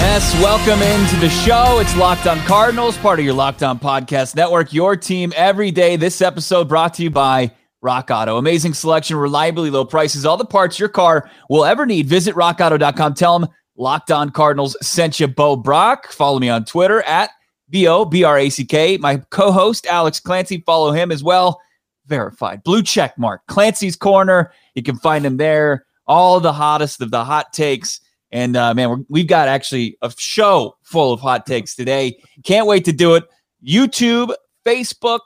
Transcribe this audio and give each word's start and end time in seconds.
Yes, 0.00 0.32
welcome 0.40 0.80
into 0.80 1.16
the 1.16 1.28
show. 1.28 1.78
It's 1.78 1.94
Locked 1.94 2.26
On 2.26 2.38
Cardinals, 2.46 2.96
part 2.96 3.18
of 3.18 3.24
your 3.26 3.34
Locked 3.34 3.62
On 3.62 3.78
Podcast 3.78 4.34
Network, 4.34 4.72
your 4.72 4.96
team 4.96 5.30
every 5.36 5.70
day. 5.70 5.96
This 5.96 6.22
episode 6.22 6.70
brought 6.70 6.94
to 6.94 7.02
you 7.02 7.10
by 7.10 7.52
Rock 7.82 8.08
Auto. 8.10 8.38
Amazing 8.38 8.72
selection, 8.72 9.18
reliably 9.18 9.68
low 9.68 9.84
prices, 9.84 10.24
all 10.24 10.38
the 10.38 10.46
parts 10.46 10.78
your 10.78 10.88
car 10.88 11.30
will 11.50 11.66
ever 11.66 11.84
need. 11.84 12.06
Visit 12.06 12.34
rockauto.com. 12.34 13.12
Tell 13.12 13.38
them 13.38 13.50
Locked 13.76 14.10
On 14.10 14.30
Cardinals 14.30 14.74
sent 14.80 15.20
you 15.20 15.28
Bo 15.28 15.54
Brack. 15.54 16.10
Follow 16.10 16.38
me 16.38 16.48
on 16.48 16.64
Twitter 16.64 17.02
at 17.02 17.28
B 17.68 17.86
O 17.86 18.06
B 18.06 18.24
R 18.24 18.38
A 18.38 18.48
C 18.48 18.64
K. 18.64 18.96
My 18.96 19.18
co 19.28 19.52
host, 19.52 19.84
Alex 19.84 20.18
Clancy, 20.18 20.62
follow 20.64 20.92
him 20.92 21.12
as 21.12 21.22
well. 21.22 21.60
Verified. 22.06 22.62
Blue 22.64 22.82
check 22.82 23.18
mark. 23.18 23.42
Clancy's 23.48 23.96
Corner. 23.96 24.50
You 24.74 24.82
can 24.82 24.96
find 24.96 25.26
him 25.26 25.36
there. 25.36 25.84
All 26.06 26.40
the 26.40 26.54
hottest 26.54 27.02
of 27.02 27.10
the 27.10 27.22
hot 27.22 27.52
takes 27.52 28.00
and 28.32 28.56
uh, 28.56 28.74
man, 28.74 29.04
we 29.08 29.20
have 29.20 29.28
got 29.28 29.48
actually 29.48 29.96
a 30.02 30.12
show 30.16 30.76
full 30.82 31.12
of 31.12 31.20
hot 31.20 31.46
takes 31.46 31.74
today. 31.74 32.20
Can't 32.44 32.66
wait 32.66 32.84
to 32.84 32.92
do 32.92 33.14
it. 33.14 33.24
YouTube, 33.66 34.32
Facebook, 34.64 35.20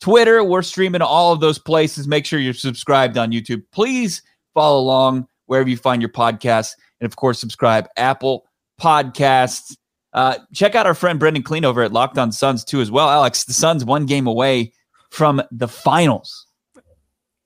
Twitter. 0.00 0.42
We're 0.42 0.62
streaming 0.62 1.02
all 1.02 1.32
of 1.32 1.40
those 1.40 1.58
places. 1.58 2.08
Make 2.08 2.24
sure 2.24 2.38
you're 2.38 2.54
subscribed 2.54 3.18
on 3.18 3.30
YouTube. 3.30 3.62
Please 3.72 4.22
follow 4.54 4.80
along 4.80 5.26
wherever 5.46 5.68
you 5.68 5.76
find 5.76 6.00
your 6.00 6.10
podcasts. 6.10 6.72
And 7.00 7.06
of 7.06 7.16
course, 7.16 7.38
subscribe 7.38 7.86
Apple 7.96 8.46
Podcasts. 8.80 9.76
Uh, 10.12 10.38
check 10.54 10.74
out 10.74 10.86
our 10.86 10.94
friend 10.94 11.18
Brendon 11.18 11.42
Kleen 11.42 11.64
over 11.64 11.82
at 11.82 11.92
Locked 11.92 12.16
On 12.16 12.32
Suns 12.32 12.64
too, 12.64 12.80
as 12.80 12.90
well. 12.90 13.08
Alex, 13.08 13.44
the 13.44 13.52
Suns 13.52 13.84
one 13.84 14.06
game 14.06 14.26
away 14.26 14.72
from 15.10 15.42
the 15.50 15.68
finals. 15.68 16.46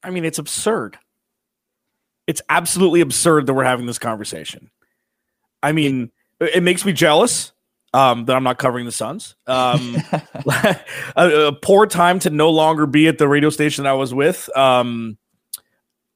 I 0.02 0.10
mean, 0.10 0.24
it's 0.24 0.38
absurd. 0.38 0.96
It's 2.26 2.40
absolutely 2.48 3.00
absurd 3.00 3.46
that 3.46 3.54
we're 3.54 3.64
having 3.64 3.86
this 3.86 3.98
conversation. 3.98 4.69
I 5.62 5.72
mean, 5.72 6.10
it 6.40 6.62
makes 6.62 6.84
me 6.84 6.92
jealous 6.92 7.52
um, 7.92 8.24
that 8.26 8.36
I'm 8.36 8.44
not 8.44 8.58
covering 8.58 8.86
the 8.86 8.92
Suns. 8.92 9.34
Um, 9.46 9.96
a, 11.16 11.46
a, 11.48 11.52
poor 11.52 11.86
time 11.86 12.18
to 12.20 12.30
no 12.30 12.50
longer 12.50 12.86
be 12.86 13.08
at 13.08 13.18
the 13.18 13.28
radio 13.28 13.50
station 13.50 13.84
that 13.84 13.90
I 13.90 13.94
was 13.94 14.14
with. 14.14 14.54
Um, 14.56 15.18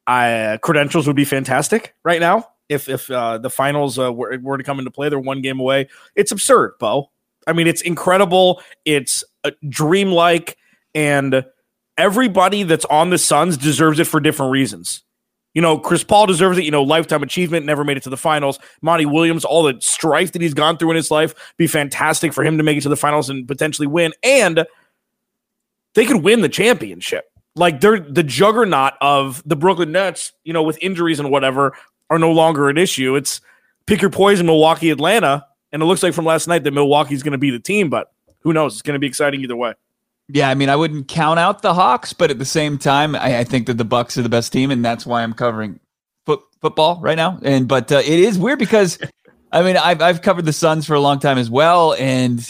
I, 0.06 0.58
credentials 0.62 1.06
would 1.06 1.16
be 1.16 1.24
fantastic 1.24 1.94
right 2.04 2.20
now 2.20 2.48
if 2.68 2.88
if 2.88 3.10
uh, 3.10 3.38
the 3.38 3.50
finals 3.50 3.98
uh, 3.98 4.12
were, 4.12 4.38
were 4.38 4.58
to 4.58 4.64
come 4.64 4.78
into 4.78 4.90
play. 4.90 5.08
They're 5.08 5.18
one 5.18 5.42
game 5.42 5.60
away. 5.60 5.88
It's 6.14 6.32
absurd, 6.32 6.74
Bo. 6.78 7.10
I 7.46 7.52
mean, 7.52 7.66
it's 7.66 7.82
incredible. 7.82 8.62
It's 8.84 9.24
dreamlike, 9.68 10.56
and 10.94 11.44
everybody 11.98 12.62
that's 12.62 12.84
on 12.86 13.10
the 13.10 13.18
Suns 13.18 13.56
deserves 13.56 13.98
it 13.98 14.06
for 14.06 14.20
different 14.20 14.52
reasons. 14.52 15.03
You 15.54 15.62
know, 15.62 15.78
Chris 15.78 16.04
Paul 16.04 16.26
deserves 16.26 16.58
it. 16.58 16.64
You 16.64 16.70
know, 16.70 16.82
lifetime 16.82 17.22
achievement, 17.22 17.64
never 17.64 17.84
made 17.84 17.96
it 17.96 18.02
to 18.02 18.10
the 18.10 18.16
finals. 18.16 18.58
Monty 18.82 19.06
Williams, 19.06 19.44
all 19.44 19.62
the 19.62 19.76
strife 19.80 20.32
that 20.32 20.42
he's 20.42 20.54
gone 20.54 20.76
through 20.76 20.90
in 20.90 20.96
his 20.96 21.10
life, 21.10 21.34
be 21.56 21.66
fantastic 21.66 22.32
for 22.32 22.44
him 22.44 22.58
to 22.58 22.64
make 22.64 22.76
it 22.76 22.82
to 22.82 22.88
the 22.88 22.96
finals 22.96 23.30
and 23.30 23.46
potentially 23.46 23.86
win. 23.86 24.12
And 24.22 24.66
they 25.94 26.04
could 26.04 26.22
win 26.22 26.40
the 26.40 26.48
championship. 26.48 27.24
Like 27.56 27.80
they're 27.80 28.00
the 28.00 28.24
juggernaut 28.24 28.94
of 29.00 29.42
the 29.46 29.56
Brooklyn 29.56 29.92
Nets, 29.92 30.32
you 30.42 30.52
know, 30.52 30.62
with 30.62 30.76
injuries 30.82 31.20
and 31.20 31.30
whatever, 31.30 31.76
are 32.10 32.18
no 32.18 32.32
longer 32.32 32.68
an 32.68 32.76
issue. 32.76 33.14
It's 33.14 33.40
pick 33.86 34.02
your 34.02 34.10
poison, 34.10 34.46
Milwaukee, 34.46 34.90
Atlanta. 34.90 35.46
And 35.72 35.82
it 35.82 35.86
looks 35.86 36.02
like 36.02 36.14
from 36.14 36.24
last 36.24 36.46
night 36.48 36.64
that 36.64 36.72
Milwaukee's 36.72 37.22
going 37.22 37.32
to 37.32 37.38
be 37.38 37.50
the 37.50 37.60
team, 37.60 37.90
but 37.90 38.12
who 38.40 38.52
knows? 38.52 38.74
It's 38.74 38.82
going 38.82 38.94
to 38.94 39.00
be 39.00 39.06
exciting 39.06 39.40
either 39.40 39.56
way. 39.56 39.74
Yeah, 40.28 40.48
I 40.48 40.54
mean, 40.54 40.70
I 40.70 40.76
wouldn't 40.76 41.08
count 41.08 41.38
out 41.38 41.60
the 41.60 41.74
Hawks, 41.74 42.14
but 42.14 42.30
at 42.30 42.38
the 42.38 42.46
same 42.46 42.78
time, 42.78 43.14
I, 43.14 43.40
I 43.40 43.44
think 43.44 43.66
that 43.66 43.76
the 43.76 43.84
Bucks 43.84 44.16
are 44.16 44.22
the 44.22 44.28
best 44.30 44.52
team, 44.52 44.70
and 44.70 44.82
that's 44.84 45.04
why 45.04 45.22
I'm 45.22 45.34
covering 45.34 45.78
foot, 46.24 46.40
football 46.62 46.98
right 47.02 47.16
now. 47.16 47.38
And 47.42 47.68
but 47.68 47.92
uh, 47.92 47.98
it 47.98 48.20
is 48.20 48.38
weird 48.38 48.58
because, 48.58 48.98
I 49.52 49.62
mean, 49.62 49.76
I've 49.76 50.00
I've 50.00 50.22
covered 50.22 50.46
the 50.46 50.52
Suns 50.52 50.86
for 50.86 50.94
a 50.94 51.00
long 51.00 51.18
time 51.18 51.36
as 51.36 51.50
well, 51.50 51.94
and 51.94 52.42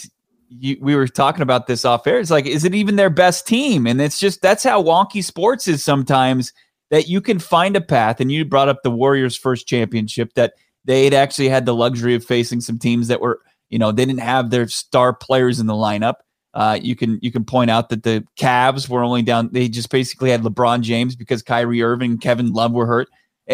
you, 0.49 0.77
we 0.81 0.95
were 0.95 1.09
talking 1.09 1.43
about 1.43 1.67
this 1.67 1.85
off 1.85 2.07
air. 2.07 2.21
It's 2.21 2.31
like, 2.31 2.47
is 2.47 2.65
it 2.65 2.77
even 2.77 2.95
their 2.95 3.11
best 3.11 3.45
team? 3.45 3.89
And 3.89 4.01
it's 4.01 4.21
just 4.21 4.41
that's 4.41 4.63
how 4.63 4.81
wonky 4.81 5.23
sports 5.25 5.67
is 5.67 5.83
sometimes. 5.83 6.53
That 6.91 7.09
you 7.09 7.21
can 7.21 7.41
find 7.41 7.75
a 7.75 7.81
path, 7.81 8.21
and 8.21 8.31
you 8.31 8.45
brought 8.45 8.69
up 8.69 8.85
the 8.85 8.91
Warriors' 8.91 9.35
first 9.35 9.67
championship 9.67 10.35
that 10.35 10.53
they 10.85 11.05
had 11.05 11.15
actually 11.15 11.49
had 11.49 11.67
the 11.67 11.75
luxury 11.75 12.15
of 12.15 12.25
facing 12.25 12.61
some 12.61 12.79
teams 12.79 13.09
that 13.09 13.21
were, 13.21 13.41
you 13.69 13.81
know, 13.81 13.91
they 13.91 14.05
didn't 14.05 14.21
have 14.21 14.51
their 14.51 14.69
star 14.69 15.13
players 15.13 15.59
in 15.59 15.67
the 15.67 15.73
lineup 15.73 16.17
uh, 16.55 16.79
you 16.81 16.95
can 16.95 17.19
you 17.21 17.33
can 17.33 17.45
point 17.45 17.71
out 17.71 17.89
that 17.89 18.05
the 18.05 18.25
Cavs 18.39 18.89
were 18.89 19.03
only 19.03 19.23
down. 19.23 19.51
They 19.53 19.69
just 19.69 19.91
basically 19.91 20.31
had 20.31 20.43
LeBron 20.43 20.83
James 20.83 21.17
because 21.17 21.43
Kyrie 21.43 21.83
Irving 21.83 22.13
and 22.13 22.21
Kevin 22.21 22.53
Love 22.53 22.73
were 22.73 22.87
hurt. 22.87 23.09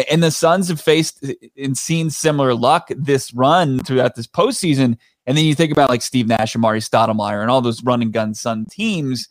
And 0.09 0.23
the 0.23 0.31
Suns 0.31 0.69
have 0.69 0.79
faced 0.79 1.25
and 1.57 1.77
seen 1.77 2.11
similar 2.11 2.53
luck 2.53 2.89
this 2.95 3.33
run 3.33 3.79
throughout 3.79 4.15
this 4.15 4.27
postseason. 4.27 4.97
And 5.25 5.37
then 5.37 5.43
you 5.43 5.55
think 5.55 5.71
about 5.71 5.89
like 5.89 6.01
Steve 6.01 6.27
Nash, 6.27 6.55
Amar'e 6.55 6.77
Stoudemire, 6.77 7.41
and 7.41 7.51
all 7.51 7.59
those 7.59 7.83
run 7.83 8.01
and 8.01 8.13
gun 8.13 8.33
Sun 8.33 8.67
teams. 8.71 9.27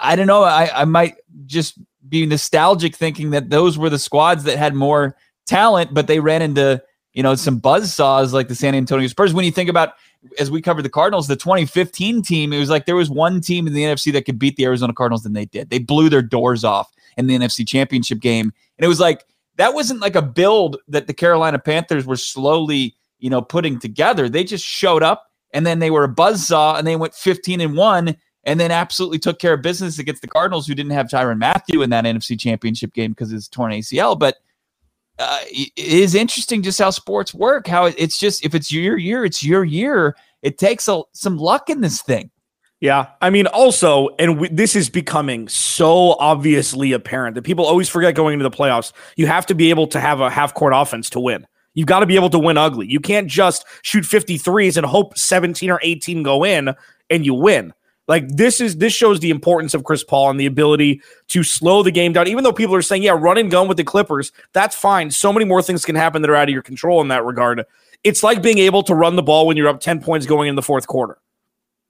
I 0.00 0.16
don't 0.16 0.28
know. 0.28 0.44
I, 0.44 0.82
I 0.82 0.84
might 0.84 1.16
just 1.44 1.78
be 2.08 2.24
nostalgic 2.24 2.94
thinking 2.96 3.30
that 3.30 3.50
those 3.50 3.76
were 3.76 3.90
the 3.90 3.98
squads 3.98 4.44
that 4.44 4.56
had 4.56 4.74
more 4.74 5.16
talent, 5.46 5.92
but 5.92 6.06
they 6.06 6.20
ran 6.20 6.42
into 6.42 6.82
you 7.12 7.22
know 7.22 7.34
some 7.34 7.58
buzz 7.58 7.92
saws 7.92 8.32
like 8.32 8.48
the 8.48 8.54
San 8.54 8.74
Antonio 8.74 9.08
Spurs. 9.08 9.34
When 9.34 9.44
you 9.44 9.52
think 9.52 9.68
about 9.68 9.94
as 10.38 10.50
we 10.50 10.62
covered 10.62 10.82
the 10.82 10.90
Cardinals, 10.90 11.26
the 11.26 11.36
2015 11.36 12.22
team, 12.22 12.52
it 12.52 12.58
was 12.58 12.70
like 12.70 12.86
there 12.86 12.96
was 12.96 13.10
one 13.10 13.40
team 13.40 13.66
in 13.66 13.72
the 13.72 13.82
NFC 13.82 14.12
that 14.12 14.24
could 14.24 14.38
beat 14.38 14.56
the 14.56 14.64
Arizona 14.64 14.92
Cardinals 14.92 15.26
and 15.26 15.34
they 15.34 15.46
did. 15.46 15.70
They 15.70 15.78
blew 15.78 16.08
their 16.08 16.22
doors 16.22 16.64
off 16.64 16.92
in 17.16 17.26
the 17.26 17.36
NFC 17.36 17.66
Championship 17.66 18.20
game. 18.20 18.52
And 18.78 18.84
it 18.84 18.88
was 18.88 19.00
like 19.00 19.24
that 19.56 19.74
wasn't 19.74 20.00
like 20.00 20.14
a 20.14 20.22
build 20.22 20.78
that 20.88 21.06
the 21.06 21.14
Carolina 21.14 21.58
Panthers 21.58 22.06
were 22.06 22.16
slowly, 22.16 22.94
you 23.18 23.30
know, 23.30 23.42
putting 23.42 23.78
together. 23.78 24.28
They 24.28 24.44
just 24.44 24.64
showed 24.64 25.02
up 25.02 25.30
and 25.52 25.66
then 25.66 25.78
they 25.78 25.90
were 25.90 26.04
a 26.04 26.14
buzzsaw 26.14 26.78
and 26.78 26.86
they 26.86 26.96
went 26.96 27.14
15 27.14 27.60
and 27.60 27.76
1 27.76 28.16
and 28.44 28.58
then 28.58 28.70
absolutely 28.70 29.18
took 29.18 29.38
care 29.38 29.54
of 29.54 29.62
business 29.62 29.98
against 29.98 30.22
the 30.22 30.28
Cardinals 30.28 30.66
who 30.66 30.74
didn't 30.74 30.92
have 30.92 31.06
Tyrann 31.08 31.38
Mathieu 31.38 31.82
in 31.82 31.90
that 31.90 32.04
NFC 32.04 32.38
Championship 32.38 32.92
game 32.92 33.12
because 33.12 33.30
his 33.30 33.48
torn 33.48 33.72
ACL, 33.72 34.18
but 34.18 34.36
uh, 35.18 35.40
it 35.46 35.72
is 35.76 36.14
interesting 36.14 36.62
just 36.62 36.78
how 36.78 36.90
sports 36.90 37.34
work. 37.34 37.66
How 37.66 37.86
it's 37.86 38.18
just 38.18 38.44
if 38.44 38.54
it's 38.54 38.72
your 38.72 38.96
year, 38.96 39.24
it's 39.24 39.42
your 39.42 39.64
year. 39.64 40.16
It 40.42 40.58
takes 40.58 40.88
a, 40.88 41.02
some 41.12 41.36
luck 41.36 41.70
in 41.70 41.80
this 41.80 42.02
thing. 42.02 42.30
Yeah, 42.80 43.06
I 43.20 43.30
mean, 43.30 43.46
also, 43.46 44.08
and 44.18 44.44
this 44.50 44.74
is 44.74 44.90
becoming 44.90 45.46
so 45.46 46.14
obviously 46.18 46.90
apparent 46.90 47.36
that 47.36 47.42
people 47.42 47.64
always 47.64 47.88
forget 47.88 48.16
going 48.16 48.32
into 48.32 48.42
the 48.42 48.50
playoffs. 48.50 48.92
You 49.14 49.28
have 49.28 49.46
to 49.46 49.54
be 49.54 49.70
able 49.70 49.86
to 49.86 50.00
have 50.00 50.20
a 50.20 50.28
half 50.28 50.52
court 50.54 50.72
offense 50.74 51.08
to 51.10 51.20
win. 51.20 51.46
You've 51.74 51.86
got 51.86 52.00
to 52.00 52.06
be 52.06 52.16
able 52.16 52.30
to 52.30 52.40
win 52.40 52.58
ugly. 52.58 52.88
You 52.88 52.98
can't 52.98 53.28
just 53.28 53.64
shoot 53.82 54.02
53s 54.02 54.76
and 54.76 54.84
hope 54.84 55.16
17 55.16 55.70
or 55.70 55.78
18 55.82 56.24
go 56.24 56.44
in 56.44 56.74
and 57.08 57.24
you 57.24 57.34
win. 57.34 57.72
Like 58.12 58.28
this 58.28 58.60
is 58.60 58.76
this 58.76 58.92
shows 58.92 59.20
the 59.20 59.30
importance 59.30 59.72
of 59.72 59.84
Chris 59.84 60.04
Paul 60.04 60.28
and 60.28 60.38
the 60.38 60.44
ability 60.44 61.00
to 61.28 61.42
slow 61.42 61.82
the 61.82 61.90
game 61.90 62.12
down. 62.12 62.28
Even 62.28 62.44
though 62.44 62.52
people 62.52 62.74
are 62.74 62.82
saying, 62.82 63.02
"Yeah, 63.02 63.16
run 63.18 63.38
and 63.38 63.50
gun 63.50 63.68
with 63.68 63.78
the 63.78 63.84
Clippers," 63.84 64.32
that's 64.52 64.76
fine. 64.76 65.10
So 65.10 65.32
many 65.32 65.46
more 65.46 65.62
things 65.62 65.82
can 65.82 65.94
happen 65.96 66.20
that 66.20 66.30
are 66.30 66.34
out 66.34 66.46
of 66.46 66.52
your 66.52 66.60
control 66.60 67.00
in 67.00 67.08
that 67.08 67.24
regard. 67.24 67.64
It's 68.04 68.22
like 68.22 68.42
being 68.42 68.58
able 68.58 68.82
to 68.82 68.94
run 68.94 69.16
the 69.16 69.22
ball 69.22 69.46
when 69.46 69.56
you're 69.56 69.66
up 69.66 69.80
ten 69.80 69.98
points 69.98 70.26
going 70.26 70.50
in 70.50 70.56
the 70.56 70.62
fourth 70.62 70.86
quarter. 70.86 71.16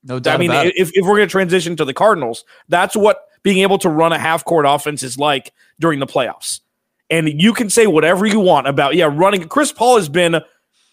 No 0.01 0.17
doubt. 0.17 0.35
I 0.35 0.37
mean, 0.37 0.51
if, 0.53 0.91
if 0.93 1.05
we're 1.05 1.17
going 1.17 1.27
to 1.27 1.31
transition 1.31 1.75
to 1.75 1.83
the 1.83 1.93
Cardinals, 1.93 2.45
that's 2.69 2.95
what 2.95 3.27
being 3.41 3.57
able 3.57 3.77
to 3.79 3.89
run 3.89 4.13
a 4.13 4.17
half 4.17 4.45
court 4.45 4.65
offense 4.65 5.03
is 5.03 5.17
like 5.17 5.51
during 5.77 5.99
the 5.99 6.07
playoffs. 6.07 6.61
And 7.09 7.41
you 7.41 7.53
can 7.53 7.69
say 7.69 7.85
whatever 7.85 8.25
you 8.25 8.39
want 8.39 8.67
about 8.67 8.95
yeah, 8.95 9.09
running. 9.11 9.49
Chris 9.49 9.73
Paul 9.73 9.97
has 9.97 10.07
been 10.07 10.39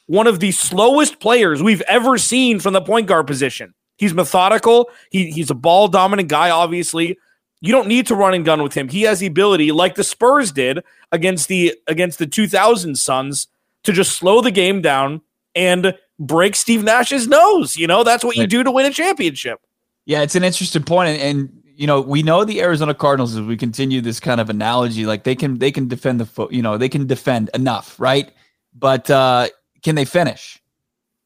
one 0.07 0.27
of 0.27 0.41
the 0.41 0.51
slowest 0.51 1.21
players 1.21 1.63
we've 1.63 1.83
ever 1.83 2.19
seen 2.19 2.59
from 2.59 2.73
the 2.73 2.81
point 2.81 3.07
guard 3.07 3.29
position. 3.29 3.75
He's 4.01 4.15
methodical. 4.15 4.89
He, 5.11 5.31
he's 5.31 5.51
a 5.51 5.55
ball 5.55 5.87
dominant 5.87 6.31
guy, 6.31 6.49
obviously. 6.49 7.19
You 7.61 7.71
don't 7.71 7.87
need 7.87 8.07
to 8.07 8.15
run 8.15 8.33
and 8.33 8.47
gun 8.47 8.63
with 8.63 8.73
him. 8.73 8.89
He 8.89 9.03
has 9.03 9.19
the 9.19 9.27
ability, 9.27 9.73
like 9.73 9.95
the 9.95 10.05
Spurs 10.05 10.51
did 10.53 10.83
against 11.13 11.49
the 11.49 11.75
against 11.87 12.19
the 12.19 12.27
2000 12.27 12.97
Suns, 12.97 13.49
to 13.85 13.93
just 13.93 14.17
slow 14.17 14.41
the 14.41 14.51
game 14.51 14.81
down 14.81 15.21
and 15.55 15.95
break 16.19 16.57
Steve 16.57 16.83
Nash's 16.83 17.29
nose. 17.29 17.77
You 17.77 17.87
know, 17.87 18.03
that's 18.03 18.25
what 18.25 18.39
you 18.39 18.47
do 18.47 18.63
to 18.63 18.71
win 18.71 18.87
a 18.87 18.91
championship. 18.91 19.61
Yeah, 20.07 20.23
it's 20.23 20.35
an 20.35 20.45
interesting 20.45 20.83
point, 20.83 21.11
and, 21.11 21.21
and 21.21 21.63
you 21.77 21.87
know 21.87 22.01
we 22.01 22.23
know 22.23 22.47
the 22.47 22.63
Arizona 22.63 22.95
Cardinals 22.95 23.37
as 23.37 23.43
we 23.43 23.59
continue 23.59 24.01
this 24.01 24.19
kind 24.19 24.41
of 24.41 24.49
analogy, 24.49 25.05
like 25.05 25.25
they 25.25 25.35
can 25.35 25.59
they 25.59 25.71
can 25.71 25.89
defend 25.89 26.21
the 26.21 26.27
foot, 26.27 26.53
you 26.53 26.63
know, 26.63 26.79
they 26.79 26.89
can 26.89 27.07
defend 27.07 27.51
enough, 27.53 28.01
right? 28.01 28.33
But 28.73 29.11
uh, 29.11 29.49
can 29.83 29.95
they 29.95 30.07
finish? 30.07 30.60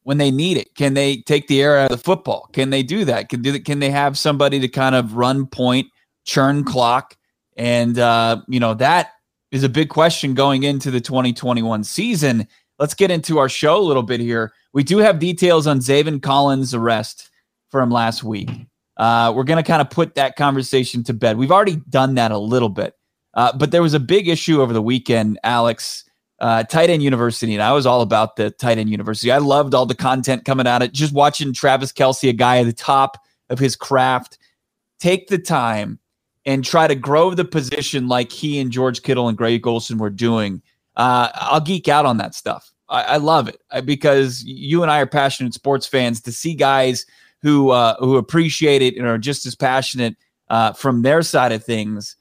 When 0.04 0.18
they 0.18 0.30
need 0.30 0.56
it? 0.56 0.74
Can 0.74 0.94
they 0.94 1.18
take 1.18 1.48
the 1.48 1.60
air 1.60 1.78
out 1.78 1.90
of 1.90 1.98
the 1.98 2.04
football? 2.04 2.48
Can 2.52 2.70
they 2.70 2.82
do 2.82 3.04
that? 3.04 3.28
Can 3.28 3.42
do 3.42 3.52
that? 3.52 3.64
Can 3.64 3.80
they 3.80 3.90
have 3.90 4.16
somebody 4.16 4.60
to 4.60 4.68
kind 4.68 4.94
of 4.94 5.14
run 5.14 5.46
point, 5.46 5.88
churn 6.24 6.64
clock, 6.64 7.16
And, 7.56 7.98
uh, 7.98 8.42
you 8.48 8.60
know, 8.60 8.74
that 8.74 9.12
is 9.50 9.62
a 9.62 9.68
big 9.68 9.88
question 9.88 10.34
going 10.34 10.62
into 10.62 10.90
the 10.90 11.00
2021 11.00 11.84
season. 11.84 12.46
Let's 12.78 12.94
get 12.94 13.10
into 13.10 13.38
our 13.38 13.48
show 13.48 13.76
a 13.78 13.82
little 13.82 14.02
bit 14.02 14.20
here. 14.20 14.52
We 14.72 14.82
do 14.82 14.98
have 14.98 15.20
details 15.20 15.66
on 15.66 15.78
Zaven 15.78 16.20
Collins' 16.20 16.74
arrest 16.74 17.30
from 17.70 17.90
last 17.90 18.24
week. 18.24 18.50
Uh, 18.96 19.32
we're 19.34 19.44
going 19.44 19.62
to 19.62 19.66
kind 19.66 19.80
of 19.80 19.90
put 19.90 20.16
that 20.16 20.36
conversation 20.36 21.02
to 21.04 21.14
bed. 21.14 21.36
We've 21.36 21.52
already 21.52 21.76
done 21.88 22.14
that 22.16 22.30
a 22.30 22.38
little 22.38 22.68
bit, 22.68 22.94
uh, 23.34 23.56
but 23.56 23.70
there 23.70 23.82
was 23.82 23.94
a 23.94 24.00
big 24.00 24.28
issue 24.28 24.60
over 24.60 24.72
the 24.72 24.82
weekend, 24.82 25.38
Alex. 25.44 26.04
Uh, 26.44 26.62
tight 26.62 26.90
end 26.90 27.02
university, 27.02 27.54
and 27.54 27.62
I 27.62 27.72
was 27.72 27.86
all 27.86 28.02
about 28.02 28.36
the 28.36 28.50
tight 28.50 28.76
end 28.76 28.90
university. 28.90 29.32
I 29.32 29.38
loved 29.38 29.72
all 29.72 29.86
the 29.86 29.94
content 29.94 30.44
coming 30.44 30.66
out 30.66 30.82
of 30.82 30.88
it. 30.88 30.92
Just 30.92 31.14
watching 31.14 31.54
Travis 31.54 31.90
Kelce, 31.90 32.28
a 32.28 32.34
guy 32.34 32.58
at 32.58 32.66
the 32.66 32.72
top 32.74 33.16
of 33.48 33.58
his 33.58 33.74
craft, 33.74 34.36
take 35.00 35.28
the 35.28 35.38
time 35.38 35.98
and 36.44 36.62
try 36.62 36.86
to 36.86 36.94
grow 36.94 37.32
the 37.32 37.46
position 37.46 38.08
like 38.08 38.30
he 38.30 38.60
and 38.60 38.70
George 38.70 39.02
Kittle 39.02 39.28
and 39.28 39.38
Greg 39.38 39.66
Olsen 39.66 39.96
were 39.96 40.10
doing. 40.10 40.60
Uh, 40.96 41.30
I'll 41.32 41.62
geek 41.62 41.88
out 41.88 42.04
on 42.04 42.18
that 42.18 42.34
stuff. 42.34 42.70
I, 42.90 43.02
I 43.04 43.16
love 43.16 43.48
it 43.48 43.62
uh, 43.70 43.80
because 43.80 44.44
you 44.44 44.82
and 44.82 44.92
I 44.92 45.00
are 45.00 45.06
passionate 45.06 45.54
sports 45.54 45.86
fans. 45.86 46.20
To 46.20 46.30
see 46.30 46.54
guys 46.54 47.06
who 47.40 47.70
uh, 47.70 47.96
who 48.00 48.18
appreciate 48.18 48.82
it 48.82 48.98
and 48.98 49.06
are 49.06 49.16
just 49.16 49.46
as 49.46 49.54
passionate 49.54 50.14
uh, 50.50 50.74
from 50.74 51.00
their 51.00 51.22
side 51.22 51.52
of 51.52 51.64
things, 51.64 52.16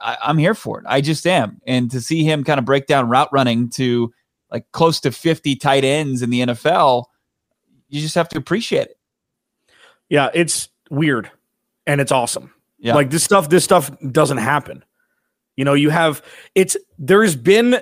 I, 0.00 0.18
I'm 0.22 0.38
here 0.38 0.54
for 0.54 0.78
it. 0.78 0.84
I 0.88 1.00
just 1.00 1.26
am. 1.26 1.60
And 1.66 1.90
to 1.90 2.00
see 2.00 2.24
him 2.24 2.44
kind 2.44 2.58
of 2.58 2.64
break 2.64 2.86
down 2.86 3.08
route 3.08 3.32
running 3.32 3.70
to 3.70 4.12
like 4.50 4.70
close 4.72 5.00
to 5.00 5.12
50 5.12 5.56
tight 5.56 5.84
ends 5.84 6.22
in 6.22 6.30
the 6.30 6.40
NFL, 6.40 7.04
you 7.88 8.00
just 8.00 8.14
have 8.14 8.28
to 8.30 8.38
appreciate 8.38 8.88
it. 8.88 8.98
Yeah, 10.08 10.30
it's 10.34 10.68
weird 10.90 11.30
and 11.86 12.00
it's 12.00 12.12
awesome. 12.12 12.52
Yeah. 12.78 12.94
Like 12.94 13.10
this 13.10 13.24
stuff, 13.24 13.48
this 13.48 13.64
stuff 13.64 13.90
doesn't 14.10 14.38
happen. 14.38 14.84
You 15.56 15.64
know, 15.64 15.74
you 15.74 15.90
have 15.90 16.22
it's 16.54 16.76
there's 16.98 17.36
been 17.36 17.80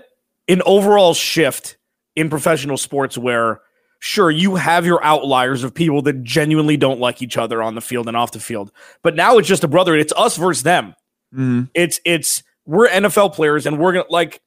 an 0.49 0.63
overall 0.67 1.15
shift 1.15 1.77
in 2.17 2.29
professional 2.29 2.77
sports 2.77 3.17
where 3.17 3.61
sure 4.01 4.31
you 4.31 4.57
have 4.57 4.87
your 4.87 5.03
outliers 5.05 5.63
of 5.63 5.75
people 5.75 6.03
that 6.03 6.23
genuinely 6.23 6.77
don't 6.77 7.01
like 7.01 7.23
each 7.23 7.37
other 7.37 7.63
on 7.63 7.75
the 7.75 7.81
field 7.81 8.09
and 8.09 8.17
off 8.17 8.33
the 8.33 8.41
field. 8.41 8.73
But 9.03 9.15
now 9.15 9.39
it's 9.39 9.49
just 9.49 9.65
a 9.65 9.69
brother, 9.69 9.95
it's 9.95 10.13
us 10.17 10.37
versus 10.37 10.63
them. 10.63 10.95
Mm-hmm. 11.35 11.65
It's 11.75 12.01
it's 12.05 12.43
we're 12.67 12.89
NFL 12.89 13.35
players 13.35 13.67
and 13.67 13.79
we're 13.79 13.93
gonna 13.93 14.05
like 14.11 14.41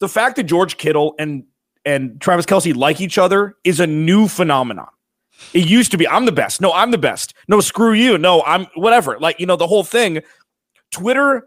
the 0.00 0.08
fact 0.08 0.36
that 0.36 0.44
George 0.44 0.76
Kittle 0.76 1.14
and 1.18 1.44
and 1.84 2.20
Travis 2.20 2.46
Kelce 2.46 2.74
like 2.76 3.00
each 3.00 3.18
other 3.18 3.56
is 3.64 3.80
a 3.80 3.86
new 3.86 4.28
phenomenon. 4.28 4.88
It 5.54 5.66
used 5.66 5.90
to 5.92 5.96
be 5.96 6.06
I'm 6.06 6.26
the 6.26 6.32
best. 6.32 6.60
No, 6.60 6.72
I'm 6.72 6.90
the 6.90 6.98
best. 6.98 7.34
No, 7.48 7.60
screw 7.60 7.92
you. 7.92 8.18
No, 8.18 8.42
I'm 8.42 8.66
whatever. 8.74 9.18
Like, 9.18 9.40
you 9.40 9.46
know, 9.46 9.56
the 9.56 9.66
whole 9.66 9.84
thing. 9.84 10.20
Twitter 10.90 11.46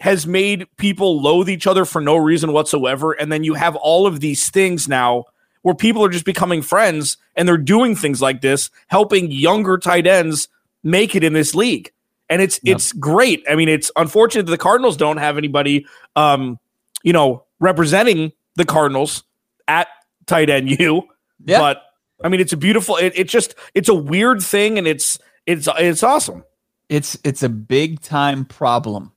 has 0.00 0.26
made 0.26 0.66
people 0.76 1.20
loathe 1.20 1.48
each 1.48 1.66
other 1.66 1.84
for 1.84 2.00
no 2.00 2.16
reason 2.16 2.52
whatsoever. 2.52 3.12
And 3.12 3.30
then 3.30 3.44
you 3.44 3.54
have 3.54 3.76
all 3.76 4.06
of 4.06 4.20
these 4.20 4.50
things 4.50 4.88
now 4.88 5.24
where 5.62 5.74
people 5.74 6.04
are 6.04 6.10
just 6.10 6.24
becoming 6.24 6.60
friends 6.60 7.16
and 7.36 7.48
they're 7.48 7.56
doing 7.56 7.96
things 7.96 8.20
like 8.20 8.42
this, 8.42 8.70
helping 8.88 9.30
younger 9.30 9.78
tight 9.78 10.06
ends 10.06 10.48
make 10.82 11.14
it 11.14 11.24
in 11.24 11.32
this 11.32 11.54
league. 11.54 11.90
And 12.30 12.40
it's 12.42 12.58
Yep. 12.62 12.76
it's 12.76 12.92
great. 12.92 13.44
I 13.50 13.54
mean, 13.54 13.68
it's 13.68 13.90
unfortunate 13.96 14.46
that 14.46 14.50
the 14.52 14.58
Cardinals 14.58 14.96
don't 14.96 15.18
have 15.18 15.36
anybody 15.38 15.86
um, 16.16 16.58
you 17.02 17.12
know, 17.12 17.44
representing 17.60 18.32
the 18.56 18.64
Cardinals 18.64 19.24
at 19.68 19.88
tight 20.26 20.48
end 20.50 20.70
You, 20.70 21.02
Yeah. 21.44 21.58
But 21.58 21.82
I 22.22 22.28
mean, 22.28 22.40
it's 22.40 22.52
a 22.52 22.56
beautiful. 22.56 22.96
It, 22.96 23.12
it's 23.16 23.32
just 23.32 23.54
it's 23.74 23.88
a 23.88 23.94
weird 23.94 24.40
thing, 24.42 24.78
and 24.78 24.86
it's 24.86 25.18
it's 25.46 25.68
it's 25.78 26.02
awesome. 26.02 26.44
It's 26.88 27.18
it's 27.24 27.42
a 27.42 27.48
big 27.48 28.00
time 28.00 28.44
problem, 28.46 29.12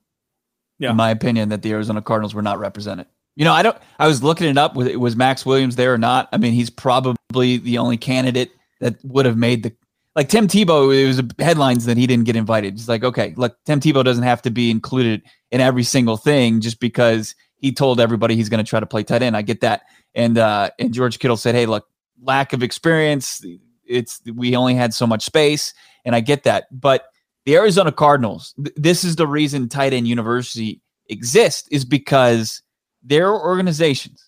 Yeah. 0.78 0.90
in 0.90 0.96
my 0.96 1.10
opinion, 1.10 1.48
that 1.50 1.62
the 1.62 1.70
Arizona 1.72 2.02
Cardinals 2.02 2.34
were 2.34 2.42
not 2.42 2.58
represented. 2.58 3.06
You 3.36 3.44
know, 3.44 3.52
I 3.52 3.62
don't. 3.62 3.76
I 3.98 4.06
was 4.08 4.22
looking 4.22 4.48
it 4.48 4.58
up. 4.58 4.74
Was 4.74 4.94
was 4.96 5.16
Maxx 5.16 5.46
Williams 5.46 5.76
there 5.76 5.94
or 5.94 5.98
not? 5.98 6.28
I 6.32 6.36
mean, 6.38 6.52
he's 6.52 6.70
probably 6.70 7.56
the 7.58 7.78
only 7.78 7.96
candidate 7.96 8.50
that 8.80 8.96
would 9.04 9.24
have 9.26 9.36
made 9.38 9.62
the 9.62 9.72
like 10.16 10.28
Tim 10.28 10.48
Tebow. 10.48 10.94
It 10.94 11.06
was 11.06 11.22
headlines 11.38 11.84
that 11.84 11.96
he 11.96 12.06
didn't 12.06 12.24
get 12.24 12.36
invited. 12.36 12.74
It's 12.74 12.88
like, 12.88 13.04
okay, 13.04 13.34
look, 13.36 13.56
Tim 13.64 13.80
Tebow 13.80 14.04
doesn't 14.04 14.24
have 14.24 14.42
to 14.42 14.50
be 14.50 14.70
included 14.70 15.22
in 15.50 15.60
every 15.60 15.84
single 15.84 16.16
thing 16.16 16.60
just 16.60 16.80
because 16.80 17.34
he 17.56 17.72
told 17.72 18.00
everybody 18.00 18.36
he's 18.36 18.48
going 18.48 18.64
to 18.64 18.68
try 18.68 18.80
to 18.80 18.86
play 18.86 19.02
tight 19.02 19.22
end. 19.22 19.36
I 19.36 19.42
get 19.42 19.60
that. 19.60 19.82
And 20.14 20.38
uh, 20.38 20.70
and 20.78 20.92
George 20.92 21.18
Kittle 21.18 21.36
said, 21.36 21.54
hey, 21.54 21.66
look, 21.66 21.86
lack 22.22 22.52
of 22.52 22.62
experience. 22.62 23.44
It's 23.86 24.20
we 24.34 24.56
only 24.56 24.74
had 24.74 24.92
so 24.94 25.06
much 25.06 25.24
space, 25.24 25.72
and 26.04 26.14
I 26.14 26.20
get 26.20 26.44
that. 26.44 26.66
But 26.70 27.06
the 27.46 27.56
Arizona 27.56 27.92
Cardinals, 27.92 28.54
th- 28.62 28.74
this 28.76 29.04
is 29.04 29.16
the 29.16 29.26
reason 29.26 29.68
tight 29.68 29.92
end 29.92 30.08
university 30.08 30.82
exists, 31.08 31.68
is 31.68 31.84
because 31.84 32.62
there 33.02 33.28
are 33.28 33.40
organizations 33.40 34.26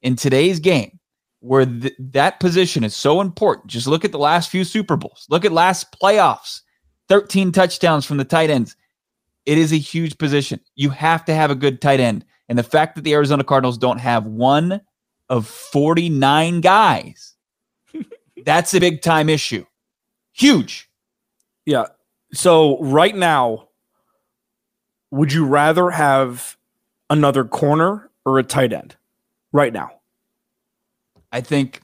in 0.00 0.16
today's 0.16 0.60
game 0.60 0.98
where 1.42 1.66
th- 1.66 1.94
that 1.98 2.40
position 2.40 2.84
is 2.84 2.94
so 2.94 3.20
important. 3.20 3.66
Just 3.66 3.88
look 3.88 4.04
at 4.04 4.12
the 4.12 4.18
last 4.18 4.48
few 4.48 4.64
Super 4.64 4.96
Bowls. 4.96 5.26
Look 5.28 5.44
at 5.44 5.52
last 5.52 5.92
playoffs. 6.00 6.62
13 7.08 7.52
touchdowns 7.52 8.06
from 8.06 8.16
the 8.16 8.24
tight 8.24 8.48
ends. 8.48 8.76
It 9.44 9.58
is 9.58 9.72
a 9.72 9.76
huge 9.76 10.16
position. 10.18 10.60
You 10.76 10.90
have 10.90 11.24
to 11.24 11.34
have 11.34 11.50
a 11.50 11.56
good 11.56 11.82
tight 11.82 12.00
end. 12.00 12.24
And 12.48 12.58
the 12.58 12.62
fact 12.62 12.94
that 12.94 13.02
the 13.02 13.12
Arizona 13.12 13.42
Cardinals 13.42 13.76
don't 13.76 13.98
have 13.98 14.24
one 14.24 14.80
of 15.28 15.46
49 15.46 16.60
guys, 16.60 17.34
that's 18.44 18.72
a 18.72 18.80
big 18.80 19.02
time 19.02 19.28
issue. 19.28 19.66
Huge. 20.32 20.88
Yeah. 21.66 21.86
So 22.32 22.80
right 22.80 23.16
now, 23.16 23.68
would 25.10 25.32
you 25.32 25.44
rather 25.44 25.90
have 25.90 26.56
another 27.10 27.44
corner 27.44 28.10
or 28.24 28.38
a 28.38 28.44
tight 28.44 28.72
end? 28.72 28.96
Right 29.52 29.72
now. 29.72 29.90
I 31.32 31.40
think 31.40 31.80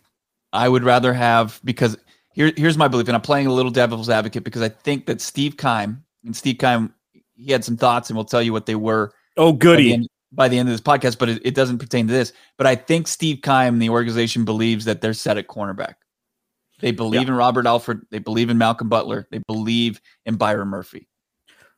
I 0.52 0.68
would 0.68 0.84
rather 0.84 1.12
have 1.12 1.60
because 1.64 1.96
here, 2.32 2.52
here's 2.56 2.78
my 2.78 2.86
belief, 2.86 3.08
and 3.08 3.16
I'm 3.16 3.22
playing 3.22 3.46
a 3.46 3.52
little 3.52 3.72
devil's 3.72 4.08
advocate 4.08 4.44
because 4.44 4.62
I 4.62 4.68
think 4.68 5.06
that 5.06 5.20
Steve 5.20 5.56
Keim 5.56 6.04
and 6.24 6.36
Steve 6.36 6.58
Keim 6.58 6.94
he 7.34 7.52
had 7.52 7.64
some 7.64 7.76
thoughts, 7.76 8.10
and 8.10 8.16
we'll 8.16 8.24
tell 8.24 8.42
you 8.42 8.52
what 8.52 8.66
they 8.66 8.74
were 8.74 9.12
Oh, 9.36 9.52
by 9.52 9.56
the, 9.56 9.58
goody. 9.58 9.92
end, 9.94 10.08
by 10.32 10.48
the 10.48 10.58
end 10.58 10.68
of 10.68 10.72
this 10.72 10.80
podcast. 10.80 11.18
But 11.18 11.28
it, 11.30 11.42
it 11.44 11.54
doesn't 11.54 11.78
pertain 11.78 12.06
to 12.08 12.12
this. 12.12 12.32
But 12.56 12.66
I 12.66 12.74
think 12.74 13.08
Steve 13.08 13.40
and 13.46 13.80
the 13.80 13.90
organization 13.90 14.44
believes 14.44 14.84
that 14.84 15.00
they're 15.00 15.14
set 15.14 15.38
at 15.38 15.46
cornerback. 15.46 15.94
They 16.80 16.90
believe 16.92 17.28
in 17.28 17.34
Robert 17.34 17.66
Alford. 17.66 18.06
They 18.10 18.18
believe 18.18 18.50
in 18.50 18.58
Malcolm 18.58 18.88
Butler. 18.88 19.26
They 19.30 19.38
believe 19.48 20.00
in 20.26 20.36
Byron 20.36 20.68
Murphy. 20.68 21.08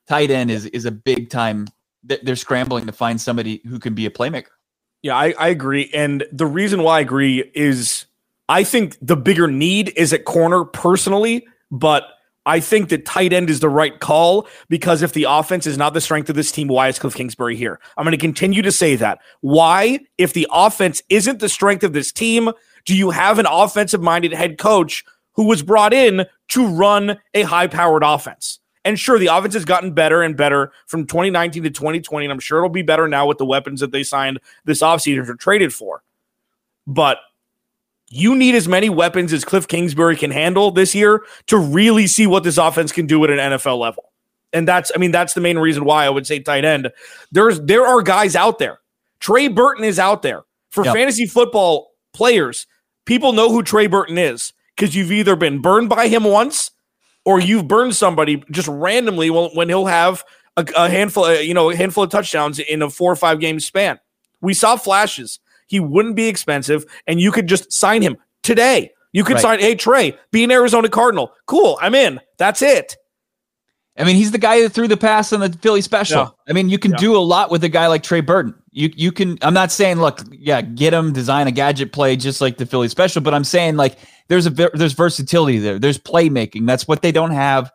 Tight 0.09 0.31
end 0.31 0.51
is 0.51 0.67
is 0.67 0.85
a 0.85 0.91
big 0.91 1.31
time. 1.31 1.69
They're 2.03 2.37
scrambling 2.37 2.87
to 2.87 2.93
find 2.93 3.21
somebody 3.21 3.63
who 3.67 3.79
can 3.79 3.95
be 3.95 4.07
a 4.07 4.11
playmaker. 4.11 4.49
Yeah, 5.03 5.17
I, 5.17 5.35
I 5.39 5.49
agree. 5.49 5.91
And 5.95 6.27
the 6.31 6.47
reason 6.47 6.83
why 6.83 6.99
I 6.99 7.01
agree 7.01 7.51
is 7.55 8.07
I 8.49 8.65
think 8.65 8.97
the 9.01 9.17
bigger 9.17 9.47
need 9.47 9.93
is 9.97 10.13
at 10.13 10.25
corner 10.25 10.65
personally, 10.65 11.47
but 11.71 12.05
I 12.47 12.61
think 12.61 12.89
that 12.89 13.07
tight 13.07 13.33
end 13.33 13.49
is 13.51 13.61
the 13.61 13.69
right 13.69 13.99
call 14.01 14.49
because 14.69 15.03
if 15.03 15.13
the 15.13 15.27
offense 15.29 15.67
is 15.67 15.79
not 15.79 15.95
the 15.95 16.01
strength 16.01 16.29
of 16.31 16.37
this 16.37 16.51
team, 16.51 16.69
why 16.69 16.89
is 16.89 16.99
Cliff 16.99 17.15
Kingsbury 17.15 17.55
here? 17.55 17.79
I'm 17.97 18.05
going 18.05 18.13
to 18.13 18.19
continue 18.19 18.63
to 18.63 18.73
say 18.73 18.97
that. 18.97 19.21
Why, 19.41 20.01
if 20.19 20.33
the 20.33 20.49
offense 20.51 21.03
isn't 21.09 21.39
the 21.39 21.49
strength 21.49 21.85
of 21.85 21.93
this 21.93 22.13
team, 22.13 22.51
do 22.87 22.97
you 22.97 23.11
have 23.11 23.39
an 23.39 23.47
offensive 23.47 24.03
minded 24.03 24.33
head 24.33 24.59
coach 24.59 25.05
who 25.35 25.45
was 25.45 25.63
brought 25.63 25.93
in 25.93 26.27
to 26.49 26.67
run 26.67 27.19
a 27.35 27.43
high 27.43 27.67
powered 27.67 28.03
offense? 28.05 28.59
And 28.85 28.99
sure, 28.99 29.19
the 29.19 29.27
offense 29.27 29.55
has 29.55 29.65
gotten 29.65 29.93
better 29.93 30.23
and 30.23 30.37
better 30.37 30.73
from 30.87 31.07
2019 31.07 31.65
to 31.65 31.71
2020, 31.71 32.25
and 32.25 32.33
I'm 32.33 32.41
sure 32.41 32.59
it'll 32.59 32.71
be 32.71 32.83
better 32.83 33.07
now 33.09 33.27
with 33.27 33.39
the 33.39 33.45
weapons 33.45 33.81
that 33.81 33.93
they 33.93 34.03
signed 34.03 34.41
this 34.65 34.81
offseason 34.81 35.29
or 35.29 35.35
traded 35.35 35.75
for. 35.75 36.03
But 36.87 37.19
you 38.09 38.35
need 38.35 38.55
as 38.55 38.67
many 38.67 38.89
weapons 38.89 39.33
as 39.33 39.45
Cliff 39.45 39.69
Kingsbury 39.69 40.17
can 40.17 40.31
handle 40.31 40.71
this 40.71 40.95
year 40.95 41.23
to 41.47 41.59
really 41.59 42.07
see 42.07 42.27
what 42.27 42.43
this 42.43 42.59
offense 42.59 42.91
can 42.91 43.07
do 43.07 43.23
at 43.25 43.31
an 43.31 43.39
NFL 43.39 43.79
level. 43.79 44.13
And 44.53 44.67
that's, 44.67 44.91
I 44.95 44.99
mean, 44.99 45.13
that's 45.13 45.35
the 45.35 45.41
main 45.41 45.59
reason 45.59 45.85
why 45.85 46.07
I 46.07 46.11
would 46.11 46.27
say 46.27 46.41
tight 46.41 46.65
end. 46.65 46.91
There's 47.31 47.61
there 47.61 47.87
are 47.87 48.03
guys 48.03 48.35
out 48.35 48.59
there. 48.59 48.81
Trey 49.21 49.47
Burton 49.49 49.85
is 49.85 49.99
out 49.99 50.23
there. 50.23 50.43
For 50.71 50.85
Yep. 50.85 50.95
fantasy 50.95 51.27
football 51.27 51.93
players, 52.13 52.67
people 53.05 53.33
know 53.33 53.51
who 53.51 53.63
Trey 53.63 53.87
Burton 53.87 54.19
is 54.19 54.53
because 54.75 54.97
you've 54.97 55.13
either 55.13 55.37
been 55.37 55.61
burned 55.61 55.89
by 55.89 56.09
him 56.09 56.25
once 56.25 56.71
or 57.25 57.41
you've 57.41 57.69
burned 57.69 57.95
somebody 57.97 58.43
just 58.51 58.69
randomly 58.69 59.31
when, 59.31 59.69
he'll 59.69 59.87
have 59.87 60.25
a, 60.57 60.67
a 60.77 60.89
handful, 60.89 61.25
uh, 61.25 61.33
you 61.33 61.55
know, 61.55 61.71
a 61.71 61.77
handful 61.77 62.05
of 62.05 62.11
touchdowns 62.11 62.59
in 62.59 62.83
a 62.83 62.91
four 62.91 63.13
or 63.13 63.17
five 63.17 63.41
game 63.41 63.61
span. 63.61 63.99
We 64.41 64.55
saw 64.55 64.77
flashes. 64.77 65.39
He 65.67 65.81
wouldn't 65.81 66.17
be 66.17 66.27
expensive, 66.29 66.85
and 67.07 67.21
you 67.21 67.31
could 67.31 67.47
just 67.47 67.73
sign 67.73 68.03
him 68.03 68.17
today. 68.43 68.91
You 69.13 69.25
could 69.25 69.35
Right. 69.35 69.43
sign, 69.43 69.61
hey 69.61 69.75
Trey, 69.75 70.17
be 70.33 70.45
an 70.45 70.51
Arizona 70.51 70.89
Cardinal. 70.89 71.33
Cool, 71.47 71.79
I'm 71.81 71.95
in. 71.95 72.21
That's 72.39 72.63
it. 72.63 72.97
I 73.99 74.05
mean, 74.05 74.17
he's 74.17 74.31
the 74.31 74.39
guy 74.39 74.63
that 74.63 74.71
threw 74.71 74.89
the 74.89 74.97
pass 74.97 75.33
on 75.33 75.41
the 75.41 75.51
Philly 75.61 75.83
special. 75.83 76.23
Yeah. 76.23 76.29
I 76.49 76.53
mean, 76.55 76.71
you 76.71 76.79
can 76.79 76.93
Yeah. 76.93 76.97
do 76.99 77.17
a 77.17 77.19
lot 77.19 77.51
with 77.51 77.63
a 77.65 77.69
guy 77.69 77.87
like 77.89 78.03
Trey 78.03 78.21
Burton. 78.21 78.55
You 78.71 78.91
you 78.97 79.13
can. 79.13 79.37
I'm 79.43 79.53
not 79.53 79.73
saying 79.73 79.99
look, 80.01 80.21
yeah, 80.33 80.61
get 80.63 80.95
him, 80.95 81.13
design 81.13 81.49
a 81.49 81.51
gadget 81.53 81.93
play 81.93 82.17
just 82.17 82.41
like 82.41 82.57
the 82.57 82.67
Philly 82.67 82.89
special, 82.89 83.21
but 83.21 83.35
I'm 83.35 83.45
saying 83.45 83.77
like 83.77 83.97
there's 84.31 84.47
a 84.47 84.51
there's 84.51 84.93
versatility 84.95 85.59
there. 85.59 85.79
There's 85.79 85.99
playmaking. 85.99 86.65
That's 86.67 86.89
what 86.89 87.03
they 87.03 87.13
don't 87.13 87.33
have 87.33 87.71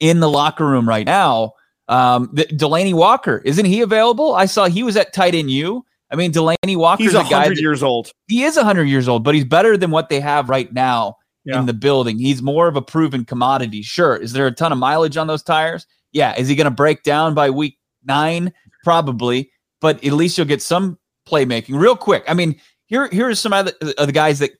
in 0.00 0.20
the 0.20 0.30
locker 0.30 0.66
room 0.66 0.88
right 0.88 1.04
now. 1.04 1.52
Um, 1.88 2.30
the, 2.32 2.44
Delanie 2.44 2.94
Walker, 2.94 3.42
isn't 3.44 3.64
he 3.66 3.80
available? 3.82 4.34
I 4.34 4.46
saw 4.46 4.68
he 4.68 4.84
was 4.84 4.96
at 4.96 5.12
tight 5.12 5.34
end 5.34 5.50
U. 5.50 5.84
I 6.10 6.14
mean, 6.14 6.32
Delanie 6.32 6.76
Walker 6.76 7.02
He's 7.02 7.14
a 7.14 7.24
guy 7.24 7.42
hundred 7.42 7.58
years 7.58 7.82
old. 7.82 8.12
he 8.28 8.44
is 8.44 8.56
100 8.56 8.84
years 8.84 9.08
old, 9.08 9.24
but 9.24 9.34
he's 9.34 9.44
better 9.44 9.76
than 9.76 9.90
what 9.90 10.08
they 10.08 10.20
have 10.20 10.48
right 10.48 10.72
now 10.72 11.16
Yeah. 11.44 11.58
in 11.58 11.66
the 11.66 11.72
building. 11.72 12.18
He's 12.18 12.42
more 12.42 12.68
of 12.68 12.76
a 12.76 12.82
proven 12.82 13.24
commodity. 13.24 13.82
Sure. 13.82 14.16
Is 14.16 14.32
there 14.32 14.46
a 14.46 14.52
ton 14.52 14.72
of 14.72 14.78
mileage 14.78 15.16
on 15.16 15.26
those 15.26 15.42
tires? 15.42 15.86
Yeah. 16.12 16.34
Is 16.38 16.48
he 16.48 16.54
going 16.54 16.66
to 16.66 16.70
break 16.70 17.02
down 17.02 17.34
by 17.34 17.50
week 17.50 17.76
nine? 18.04 18.52
Probably, 18.84 19.50
but 19.80 20.04
at 20.04 20.12
least 20.12 20.38
you'll 20.38 20.46
get 20.46 20.62
some 20.62 20.98
playmaking 21.28 21.78
real 21.80 21.96
quick. 21.96 22.24
I 22.28 22.34
mean, 22.34 22.60
here 22.86 23.08
here 23.08 23.28
are 23.28 23.34
some 23.34 23.52
other 23.52 23.72
of 23.98 24.06
the 24.06 24.12
guys 24.12 24.38
that 24.40 24.50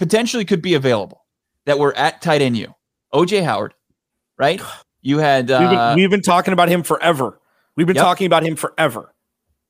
potentially 0.00 0.44
could 0.44 0.62
be 0.62 0.74
available 0.74 1.24
that 1.66 1.78
were 1.78 1.96
at 1.96 2.20
tight 2.22 2.42
end 2.42 2.56
you. 2.56 2.74
OJ 3.14 3.44
Howard, 3.44 3.74
right? 4.38 4.60
You 5.02 5.18
had 5.18 5.48
We've 5.48 5.58
been, 5.58 5.78
uh, 5.78 5.92
we've 5.96 6.10
been 6.10 6.22
talking 6.22 6.52
about 6.52 6.68
him 6.68 6.82
forever. 6.82 7.38
We've 7.76 7.86
been 7.86 7.96
Yep. 7.96 8.04
talking 8.04 8.26
about 8.26 8.42
him 8.44 8.56
forever. 8.56 9.14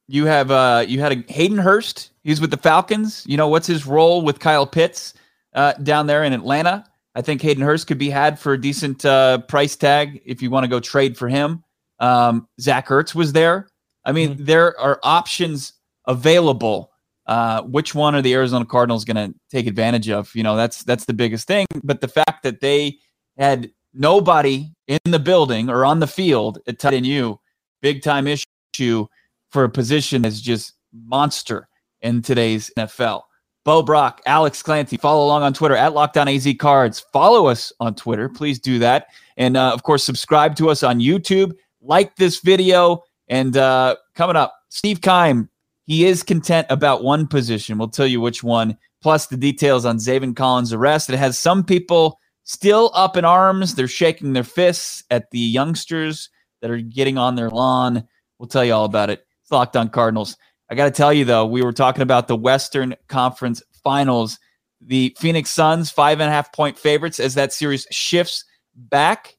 You 0.08 0.26
have 0.26 0.50
uh 0.50 0.84
you 0.88 1.00
had 1.00 1.12
a 1.12 1.32
Hayden 1.32 1.58
Hurst. 1.58 2.10
He's 2.24 2.40
with 2.40 2.50
the 2.50 2.56
Falcons. 2.56 3.24
You 3.26 3.36
know 3.36 3.48
what's 3.48 3.66
his 3.66 3.86
role 3.86 4.22
with 4.22 4.38
Kyle 4.40 4.66
Pitts 4.66 5.14
uh, 5.54 5.72
down 5.74 6.06
there 6.06 6.24
in 6.24 6.32
Atlanta? 6.32 6.84
I 7.14 7.22
think 7.22 7.42
Hayden 7.42 7.62
Hurst 7.64 7.86
could 7.88 7.98
be 7.98 8.10
had 8.10 8.38
for 8.38 8.52
a 8.52 8.60
decent 8.60 9.04
uh, 9.04 9.38
price 9.38 9.74
tag 9.76 10.20
if 10.24 10.42
you 10.42 10.50
want 10.50 10.64
to 10.64 10.68
go 10.68 10.80
trade 10.80 11.16
for 11.18 11.28
him. 11.28 11.64
Um, 11.98 12.48
Zach 12.60 12.88
Ertz 12.88 13.14
was 13.14 13.32
there. 13.32 13.68
I 14.04 14.12
mean, 14.12 14.36
there 14.38 14.78
are 14.80 14.98
options 15.02 15.72
available. 16.06 16.89
Uh, 17.26 17.62
which 17.62 17.94
one 17.94 18.14
are 18.14 18.22
the 18.22 18.34
Arizona 18.34 18.64
Cardinals 18.64 19.04
going 19.04 19.16
to 19.16 19.34
take 19.50 19.66
advantage 19.66 20.08
of? 20.08 20.34
You 20.34 20.42
know, 20.42 20.56
that's 20.56 20.82
that's 20.84 21.04
the 21.04 21.12
biggest 21.12 21.46
thing. 21.46 21.66
But 21.84 22.00
the 22.00 22.08
fact 22.08 22.42
that 22.42 22.60
they 22.60 22.98
had 23.38 23.70
nobody 23.94 24.70
in 24.88 24.98
the 25.04 25.18
building 25.18 25.68
or 25.68 25.84
on 25.84 26.00
the 26.00 26.06
field 26.06 26.58
at 26.66 26.78
tight 26.78 26.94
end 26.94 27.06
U, 27.06 27.38
big 27.82 28.02
time 28.02 28.26
issue 28.26 29.06
for 29.50 29.64
a 29.64 29.68
position 29.68 30.24
is 30.24 30.40
just 30.40 30.74
monster 30.92 31.68
in 32.00 32.22
today's 32.22 32.70
NFL. 32.76 33.22
Bo 33.64 33.82
Brack, 33.82 34.22
Alex 34.24 34.62
Clancy, 34.62 34.96
follow 34.96 35.26
along 35.26 35.42
on 35.42 35.52
Twitter 35.52 35.76
at 35.76 35.92
Locked 35.92 36.16
On 36.16 36.28
AZ 36.28 36.48
Cards. 36.58 37.00
Follow 37.12 37.46
us 37.46 37.72
on 37.78 37.94
Twitter. 37.94 38.28
Please 38.28 38.58
do 38.58 38.78
that. 38.78 39.08
And 39.36 39.56
uh, 39.56 39.70
of 39.72 39.82
course, 39.82 40.02
subscribe 40.02 40.56
to 40.56 40.70
us 40.70 40.82
on 40.82 40.98
YouTube. 40.98 41.52
Like 41.82 42.16
this 42.16 42.40
video. 42.40 43.02
And 43.28 43.56
uh, 43.56 43.96
coming 44.14 44.36
up, 44.36 44.54
Steve 44.70 45.00
Keim, 45.02 45.48
he 45.90 46.06
is 46.06 46.22
content 46.22 46.68
about 46.70 47.02
one 47.02 47.26
position. 47.26 47.76
We'll 47.76 47.88
tell 47.88 48.06
you 48.06 48.20
which 48.20 48.44
one, 48.44 48.78
plus 49.02 49.26
the 49.26 49.36
details 49.36 49.84
on 49.84 49.96
Zaven 49.96 50.36
Collins' 50.36 50.72
arrest. 50.72 51.10
It 51.10 51.18
has 51.18 51.36
some 51.36 51.64
people 51.64 52.20
still 52.44 52.92
up 52.94 53.16
in 53.16 53.24
arms. 53.24 53.74
They're 53.74 53.88
shaking 53.88 54.32
their 54.32 54.44
fists 54.44 55.02
at 55.10 55.32
the 55.32 55.40
youngsters 55.40 56.30
that 56.62 56.70
are 56.70 56.80
getting 56.80 57.18
on 57.18 57.34
their 57.34 57.50
lawn. 57.50 58.06
We'll 58.38 58.46
tell 58.46 58.64
you 58.64 58.72
all 58.72 58.84
about 58.84 59.10
it. 59.10 59.26
It's 59.42 59.50
Locked 59.50 59.76
on 59.76 59.88
Cardinals. 59.88 60.36
I 60.70 60.76
got 60.76 60.84
to 60.84 60.92
tell 60.92 61.12
you, 61.12 61.24
though, 61.24 61.44
we 61.44 61.60
were 61.60 61.72
talking 61.72 62.02
about 62.02 62.28
the 62.28 62.36
Western 62.36 62.94
Conference 63.08 63.60
Finals. 63.82 64.38
The 64.80 65.16
Phoenix 65.18 65.50
Suns, 65.50 65.90
five 65.90 66.20
and 66.20 66.30
a 66.30 66.32
half 66.32 66.52
point 66.52 66.78
favorites 66.78 67.18
as 67.18 67.34
that 67.34 67.52
series 67.52 67.88
shifts 67.90 68.44
back 68.76 69.36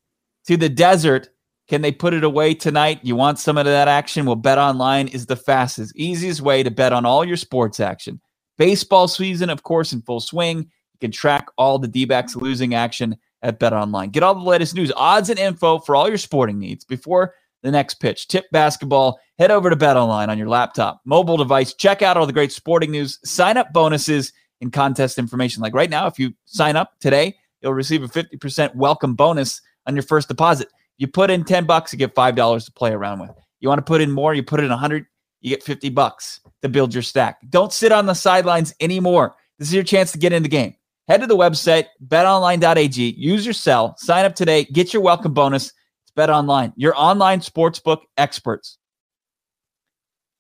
to 0.47 0.57
the 0.57 0.67
desert. 0.67 1.29
Can 1.71 1.81
they 1.81 1.93
put 1.93 2.13
it 2.13 2.25
away 2.25 2.53
tonight? 2.53 2.99
You 3.01 3.15
want 3.15 3.39
some 3.39 3.57
of 3.57 3.63
that 3.63 3.87
action? 3.87 4.25
Well, 4.25 4.35
Bet 4.35 4.57
Online 4.57 5.07
is 5.07 5.27
the 5.27 5.37
fastest, 5.37 5.95
easiest 5.95 6.41
way 6.41 6.63
to 6.63 6.69
bet 6.69 6.91
on 6.91 7.05
all 7.05 7.23
your 7.23 7.37
sports 7.37 7.79
action. 7.79 8.19
Baseball 8.57 9.07
season, 9.07 9.49
of 9.49 9.63
course, 9.63 9.93
in 9.93 10.01
full 10.01 10.19
swing. 10.19 10.57
You 10.57 10.99
can 10.99 11.11
track 11.11 11.47
all 11.57 11.79
the 11.79 11.87
D 11.87 12.03
backs 12.03 12.35
losing 12.35 12.73
action 12.75 13.15
at 13.41 13.57
Bet 13.57 13.71
Online. 13.71 14.09
Get 14.09 14.21
all 14.21 14.35
the 14.35 14.41
latest 14.41 14.75
news, 14.75 14.91
odds, 14.97 15.29
and 15.29 15.39
info 15.39 15.79
for 15.79 15.95
all 15.95 16.09
your 16.09 16.17
sporting 16.17 16.59
needs 16.59 16.83
before 16.83 17.35
the 17.63 17.71
next 17.71 18.01
pitch. 18.01 18.27
Tip 18.27 18.51
basketball. 18.51 19.21
Head 19.39 19.49
over 19.49 19.69
to 19.69 19.77
Bet 19.77 19.95
Online 19.95 20.29
on 20.29 20.37
your 20.37 20.49
laptop, 20.49 20.99
mobile 21.05 21.37
device. 21.37 21.73
Check 21.73 22.01
out 22.01 22.17
all 22.17 22.27
the 22.27 22.33
great 22.33 22.51
sporting 22.51 22.91
news, 22.91 23.17
sign 23.23 23.55
up 23.55 23.71
bonuses, 23.71 24.33
and 24.59 24.73
contest 24.73 25.17
information. 25.17 25.61
Like 25.61 25.73
right 25.73 25.89
now, 25.89 26.07
if 26.07 26.19
you 26.19 26.33
sign 26.43 26.75
up 26.75 26.99
today, 26.99 27.37
you'll 27.61 27.73
receive 27.73 28.03
a 28.03 28.09
50% 28.09 28.75
welcome 28.75 29.15
bonus 29.15 29.61
on 29.87 29.95
your 29.95 30.03
first 30.03 30.27
deposit. 30.27 30.67
You 31.01 31.07
put 31.07 31.31
in 31.31 31.43
10 31.43 31.65
bucks, 31.65 31.91
you 31.91 31.97
get 31.97 32.13
$5 32.13 32.65
to 32.65 32.71
play 32.73 32.91
around 32.91 33.21
with. 33.21 33.31
You 33.59 33.67
want 33.67 33.79
to 33.79 33.83
put 33.83 34.01
in 34.01 34.11
more, 34.11 34.35
you 34.35 34.43
put 34.43 34.59
in 34.59 34.69
100, 34.69 35.07
you 35.39 35.49
get 35.49 35.63
50 35.63 35.89
bucks 35.89 36.41
to 36.61 36.69
build 36.69 36.93
your 36.93 37.01
stack. 37.01 37.39
Don't 37.49 37.73
sit 37.73 37.91
on 37.91 38.05
the 38.05 38.13
sidelines 38.13 38.75
anymore. 38.79 39.35
This 39.57 39.69
is 39.69 39.73
your 39.73 39.83
chance 39.83 40.11
to 40.11 40.19
get 40.19 40.31
in 40.31 40.43
the 40.43 40.49
game. 40.49 40.75
Head 41.07 41.21
to 41.21 41.25
the 41.25 41.35
website, 41.35 41.87
betonline.ag, 42.05 43.15
use 43.17 43.43
your 43.43 43.53
cell, 43.55 43.95
sign 43.97 44.25
up 44.25 44.35
today, 44.35 44.65
get 44.65 44.93
your 44.93 45.01
welcome 45.01 45.33
bonus. 45.33 45.73
It's 46.03 46.11
Bet 46.15 46.29
Online, 46.29 46.71
your 46.75 46.93
online 46.95 47.39
sportsbook 47.39 48.01
experts. 48.17 48.77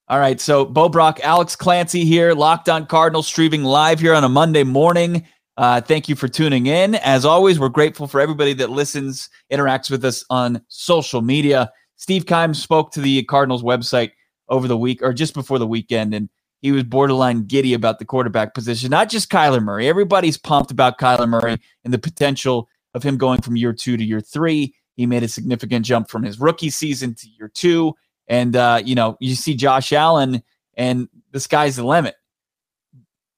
All 0.09 0.19
right, 0.19 0.39
so 0.39 0.63
Bo 0.63 0.89
Brack, 0.89 1.21
Alex 1.21 1.55
Clancy 1.55 2.05
here, 2.05 2.35
Locked 2.35 2.69
on 2.69 2.85
Cardinals, 2.85 3.25
streaming 3.25 3.63
live 3.63 3.99
here 3.99 4.13
on 4.13 4.23
a 4.23 4.29
Monday 4.29 4.63
morning. 4.63 5.25
Uh, 5.57 5.81
thank 5.81 6.07
you 6.07 6.15
for 6.15 6.27
tuning 6.27 6.67
in. 6.67 6.95
As 6.95 7.25
always, 7.25 7.59
we're 7.59 7.69
grateful 7.69 8.07
for 8.07 8.21
everybody 8.21 8.53
that 8.53 8.69
listens, 8.69 9.29
interacts 9.51 9.91
with 9.91 10.03
us 10.05 10.23
on 10.29 10.61
social 10.69 11.21
media. 11.21 11.71
Steve 11.97 12.25
Keim 12.25 12.53
spoke 12.53 12.91
to 12.93 13.01
the 13.01 13.23
Cardinals 13.23 13.61
website 13.61 14.11
over 14.49 14.67
the 14.67 14.77
week 14.77 15.01
or 15.01 15.13
just 15.13 15.33
before 15.33 15.59
the 15.59 15.67
weekend, 15.67 16.13
and 16.13 16.29
he 16.61 16.71
was 16.71 16.83
borderline 16.83 17.45
giddy 17.45 17.73
about 17.73 17.99
the 17.99 18.05
quarterback 18.05 18.53
position. 18.53 18.89
Not 18.89 19.09
just 19.09 19.29
Kyler 19.31 19.61
Murray. 19.61 19.87
Everybody's 19.87 20.37
pumped 20.37 20.71
about 20.71 20.99
Kyler 20.99 21.27
Murray 21.27 21.57
and 21.83 21.93
the 21.93 21.99
potential 21.99 22.69
of 22.93 23.03
him 23.03 23.17
going 23.17 23.41
from 23.41 23.55
year 23.55 23.73
two 23.73 23.97
to 23.97 24.03
year 24.03 24.21
three. 24.21 24.73
He 24.95 25.05
made 25.05 25.23
a 25.23 25.27
significant 25.27 25.85
jump 25.85 26.09
from 26.09 26.23
his 26.23 26.39
rookie 26.39 26.69
season 26.69 27.15
to 27.15 27.27
year 27.39 27.49
two. 27.53 27.95
And, 28.27 28.55
uh, 28.55 28.81
you 28.83 28.95
know, 28.95 29.17
you 29.19 29.35
see 29.35 29.55
Josh 29.55 29.91
Allen, 29.91 30.43
and 30.75 31.09
the 31.31 31.39
sky's 31.39 31.75
the 31.75 31.85
limit. 31.85 32.15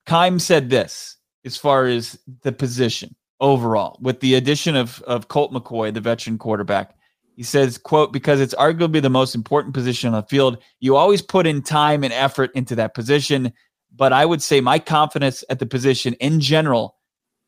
Keim 0.06 0.40
said 0.40 0.70
this 0.70 1.18
as 1.46 1.58
far 1.58 1.86
as 1.86 2.18
the 2.42 2.52
position 2.52 3.16
overall, 3.40 3.98
with 4.02 4.20
the 4.22 4.36
addition 4.36 4.76
of, 4.76 5.02
of 5.04 5.28
Colt 5.28 5.52
McCoy, 5.52 5.94
the 5.94 6.02
veteran 6.02 6.38
quarterback. 6.38 6.96
He 7.36 7.44
says, 7.44 7.78
quote, 7.78 8.14
because 8.14 8.40
it's 8.40 8.54
arguably 8.56 9.02
the 9.02 9.10
most 9.10 9.34
important 9.34 9.74
position 9.74 10.14
on 10.14 10.22
the 10.22 10.28
field. 10.28 10.60
You 10.80 10.96
always 10.96 11.22
put 11.22 11.48
in 11.48 11.62
time 11.64 12.04
and 12.04 12.14
effort 12.14 12.52
into 12.54 12.76
that 12.76 12.94
position. 12.94 13.52
But 13.96 14.14
I 14.14 14.26
would 14.26 14.42
say 14.42 14.62
my 14.62 14.80
confidence 14.80 15.44
at 15.50 15.60
the 15.60 15.66
position 15.66 16.14
in 16.16 16.40
general 16.40 16.96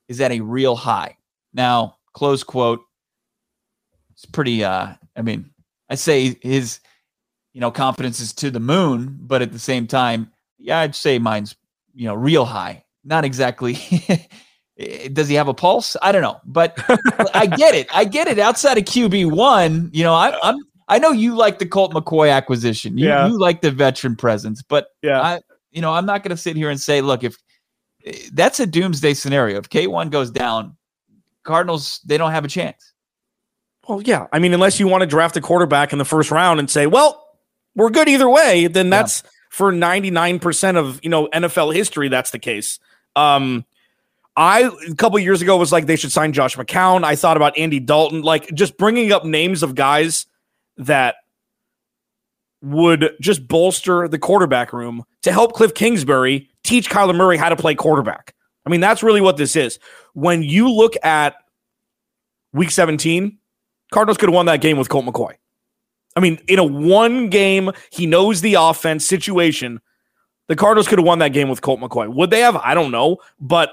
is 0.08 0.22
at 0.22 0.32
a 0.32 0.42
real 0.42 0.76
high. 0.76 1.18
Now, 1.54 1.98
close 2.14 2.44
quote. 2.44 2.82
It's 4.12 4.26
pretty 4.26 4.64
uh 4.64 4.94
I 5.16 5.22
mean, 5.22 5.52
I 5.90 5.96
say 5.96 6.38
his 6.42 6.80
you 7.54 7.62
know 7.62 7.72
confidence 7.72 8.20
is 8.20 8.34
to 8.34 8.50
the 8.52 8.60
moon, 8.60 9.18
but 9.22 9.42
at 9.42 9.52
the 9.52 9.60
same 9.60 9.88
time, 9.88 10.32
yeah, 10.58 10.80
I'd 10.80 10.96
say 10.96 11.20
mine's 11.20 11.56
you 11.94 12.08
know 12.08 12.16
real 12.16 12.46
high. 12.46 12.85
Not 13.06 13.24
exactly 13.24 13.78
eh, 14.80 15.08
does 15.14 15.28
he 15.30 15.36
have 15.36 15.48
a 15.48 15.54
pulse? 15.54 15.96
I 16.02 16.12
don't 16.12 16.22
know, 16.24 16.40
but 16.46 16.78
I 17.36 17.46
get 17.46 17.76
it. 17.76 17.88
I 17.96 18.04
get 18.04 18.28
it. 18.28 18.40
Outside 18.40 18.78
of 18.78 18.84
QB 18.86 19.32
one, 19.32 19.90
you 19.94 20.04
know, 20.04 20.14
I, 20.14 20.38
I'm 20.44 20.58
I 20.88 21.00
know 21.00 21.12
you 21.12 21.36
like 21.36 21.60
the 21.60 21.66
Colt 21.66 21.94
McCoy 21.94 22.32
acquisition. 22.32 22.98
You, 22.98 23.08
Yeah. 23.08 23.28
you 23.28 23.40
like 23.40 23.62
the 23.62 23.72
veteran 23.72 24.16
presence, 24.16 24.62
but 24.62 24.88
Yeah. 25.02 25.22
I, 25.22 25.42
you 25.72 25.82
know, 25.82 25.94
I'm 25.94 26.06
not 26.06 26.24
going 26.24 26.30
to 26.36 26.38
sit 26.38 26.56
here 26.56 26.70
and 26.70 26.80
say, 26.80 27.02
look, 27.02 27.24
if 27.24 27.36
eh, 28.06 28.14
that's 28.34 28.60
a 28.60 28.66
doomsday 28.68 29.14
scenario, 29.14 29.58
if 29.60 29.70
K1 29.70 30.10
goes 30.12 30.30
down, 30.32 30.76
Cardinals 31.44 32.00
they 32.06 32.18
don't 32.18 32.32
have 32.32 32.46
a 32.46 32.48
chance. 32.48 32.92
Well, 33.88 34.02
yeah. 34.02 34.26
I 34.34 34.40
mean, 34.40 34.54
unless 34.54 34.80
you 34.80 34.88
want 34.88 35.02
to 35.02 35.08
draft 35.08 35.38
a 35.38 35.42
quarterback 35.42 35.92
in 35.94 36.00
the 36.00 36.06
first 36.06 36.32
round 36.32 36.60
and 36.60 36.70
say, 36.70 36.88
well, 36.88 37.24
we're 37.76 37.92
good 37.92 38.08
either 38.10 38.28
way, 38.30 38.66
then 38.68 38.88
Yeah. 38.88 38.90
that's 39.02 39.22
for 39.52 39.72
99% 39.72 40.76
of, 40.76 41.00
you 41.04 41.10
know, 41.10 41.28
NFL 41.30 41.74
history, 41.74 42.10
that's 42.10 42.32
the 42.32 42.40
case. 42.40 42.80
Um, 43.16 43.66
I 44.36 44.70
a 44.90 44.96
couple 44.96 45.18
years 45.20 45.42
ago 45.42 45.58
was 45.58 45.72
like 45.72 45.86
they 45.86 45.96
should 45.96 46.12
sign 46.12 46.34
Josh 46.34 46.58
McCown. 46.58 47.04
I 47.04 47.16
thought 47.16 47.38
about 47.38 47.58
Andy 47.58 47.80
Dalton, 47.80 48.22
like 48.22 48.54
just 48.54 48.78
bringing 48.78 49.12
up 49.12 49.24
names 49.24 49.64
of 49.64 49.76
guys 49.76 50.26
that 50.78 51.16
would 52.62 53.12
just 53.22 53.48
bolster 53.48 54.08
the 54.08 54.20
quarterback 54.20 54.74
room 54.74 55.04
to 55.22 55.32
help 55.32 55.54
Cliff 55.54 55.74
Kingsbury 55.74 56.50
teach 56.64 56.90
Kyler 56.90 57.16
Murray 57.16 57.38
how 57.38 57.50
to 57.50 57.56
play 57.56 57.76
quarterback. 57.76 58.34
I 58.66 58.70
mean, 58.70 58.82
that's 58.82 59.04
really 59.04 59.22
what 59.22 59.38
this 59.38 59.56
is. 59.56 59.80
When 60.14 60.42
you 60.42 60.70
look 60.72 60.96
at 61.04 61.36
week 62.52 62.72
17, 62.72 63.38
Cardinals 63.94 64.18
could 64.18 64.30
have 64.30 64.34
won 64.34 64.48
that 64.48 64.62
game 64.62 64.78
with 64.78 64.90
Colt 64.90 65.06
McCoy. 65.06 65.34
I 66.16 66.20
mean, 66.22 66.40
in 66.48 66.60
a 66.60 66.64
one 66.64 67.30
game, 67.30 67.72
he 67.92 68.06
knows 68.06 68.42
the 68.42 68.56
offense 68.56 69.06
situation. 69.06 69.80
The 70.48 70.56
Cardinals 70.56 70.88
could 70.88 71.00
have 71.00 71.06
won 71.06 71.20
that 71.20 71.34
game 71.34 71.50
with 71.50 71.62
Colt 71.62 71.80
McCoy. 71.80 72.14
Would 72.14 72.30
they 72.30 72.42
have? 72.42 72.56
I 72.58 72.74
don't 72.74 72.92
know. 72.92 73.18
But 73.40 73.72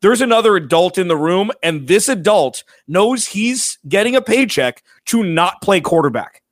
there's 0.00 0.20
another 0.20 0.56
adult 0.56 0.98
in 0.98 1.08
the 1.08 1.16
room, 1.16 1.50
and 1.62 1.88
this 1.88 2.08
adult 2.08 2.64
knows 2.86 3.26
he's 3.26 3.78
getting 3.88 4.14
a 4.16 4.22
paycheck 4.22 4.82
to 5.06 5.22
not 5.22 5.60
play 5.62 5.80
quarterback. 5.80 6.42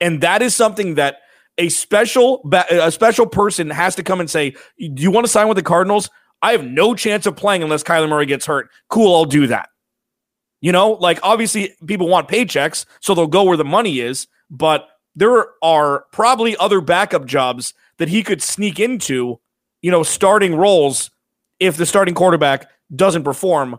And 0.00 0.20
that 0.20 0.42
is 0.42 0.54
something 0.54 0.94
that 0.96 1.18
a 1.56 1.68
special 1.68 2.48
a 2.70 2.90
special 2.90 3.26
person 3.26 3.70
has 3.70 3.94
to 3.94 4.02
come 4.02 4.20
and 4.20 4.28
say, 4.28 4.50
"Do 4.78 5.02
you 5.02 5.10
want 5.10 5.24
to 5.26 5.32
sign 5.32 5.48
with 5.48 5.56
the 5.56 5.62
Cardinals? 5.62 6.10
I 6.42 6.52
have 6.52 6.64
no 6.64 6.94
chance 6.94 7.26
of 7.26 7.36
playing 7.36 7.62
unless 7.62 7.82
Kyler 7.82 8.08
Murray 8.08 8.26
gets 8.26 8.44
hurt. 8.44 8.70
Cool, 8.88 9.14
I'll 9.14 9.24
do 9.24 9.46
that." 9.46 9.68
You 10.60 10.72
know, 10.72 10.92
like 10.92 11.20
obviously 11.22 11.74
people 11.86 12.08
want 12.08 12.28
paychecks, 12.28 12.86
so 13.00 13.14
they'll 13.14 13.26
go 13.26 13.44
where 13.44 13.56
the 13.56 13.64
money 13.64 14.00
is, 14.00 14.26
but 14.50 14.88
there 15.14 15.46
are 15.62 16.04
probably 16.12 16.56
other 16.56 16.80
backup 16.80 17.24
jobs 17.24 17.72
that 17.98 18.08
he 18.08 18.22
could 18.22 18.42
sneak 18.42 18.80
into, 18.80 19.40
you 19.82 19.90
know, 19.90 20.02
starting 20.02 20.54
roles 20.54 21.10
if 21.60 21.76
the 21.76 21.86
starting 21.86 22.14
quarterback 22.14 22.68
doesn't 22.94 23.24
perform, 23.24 23.78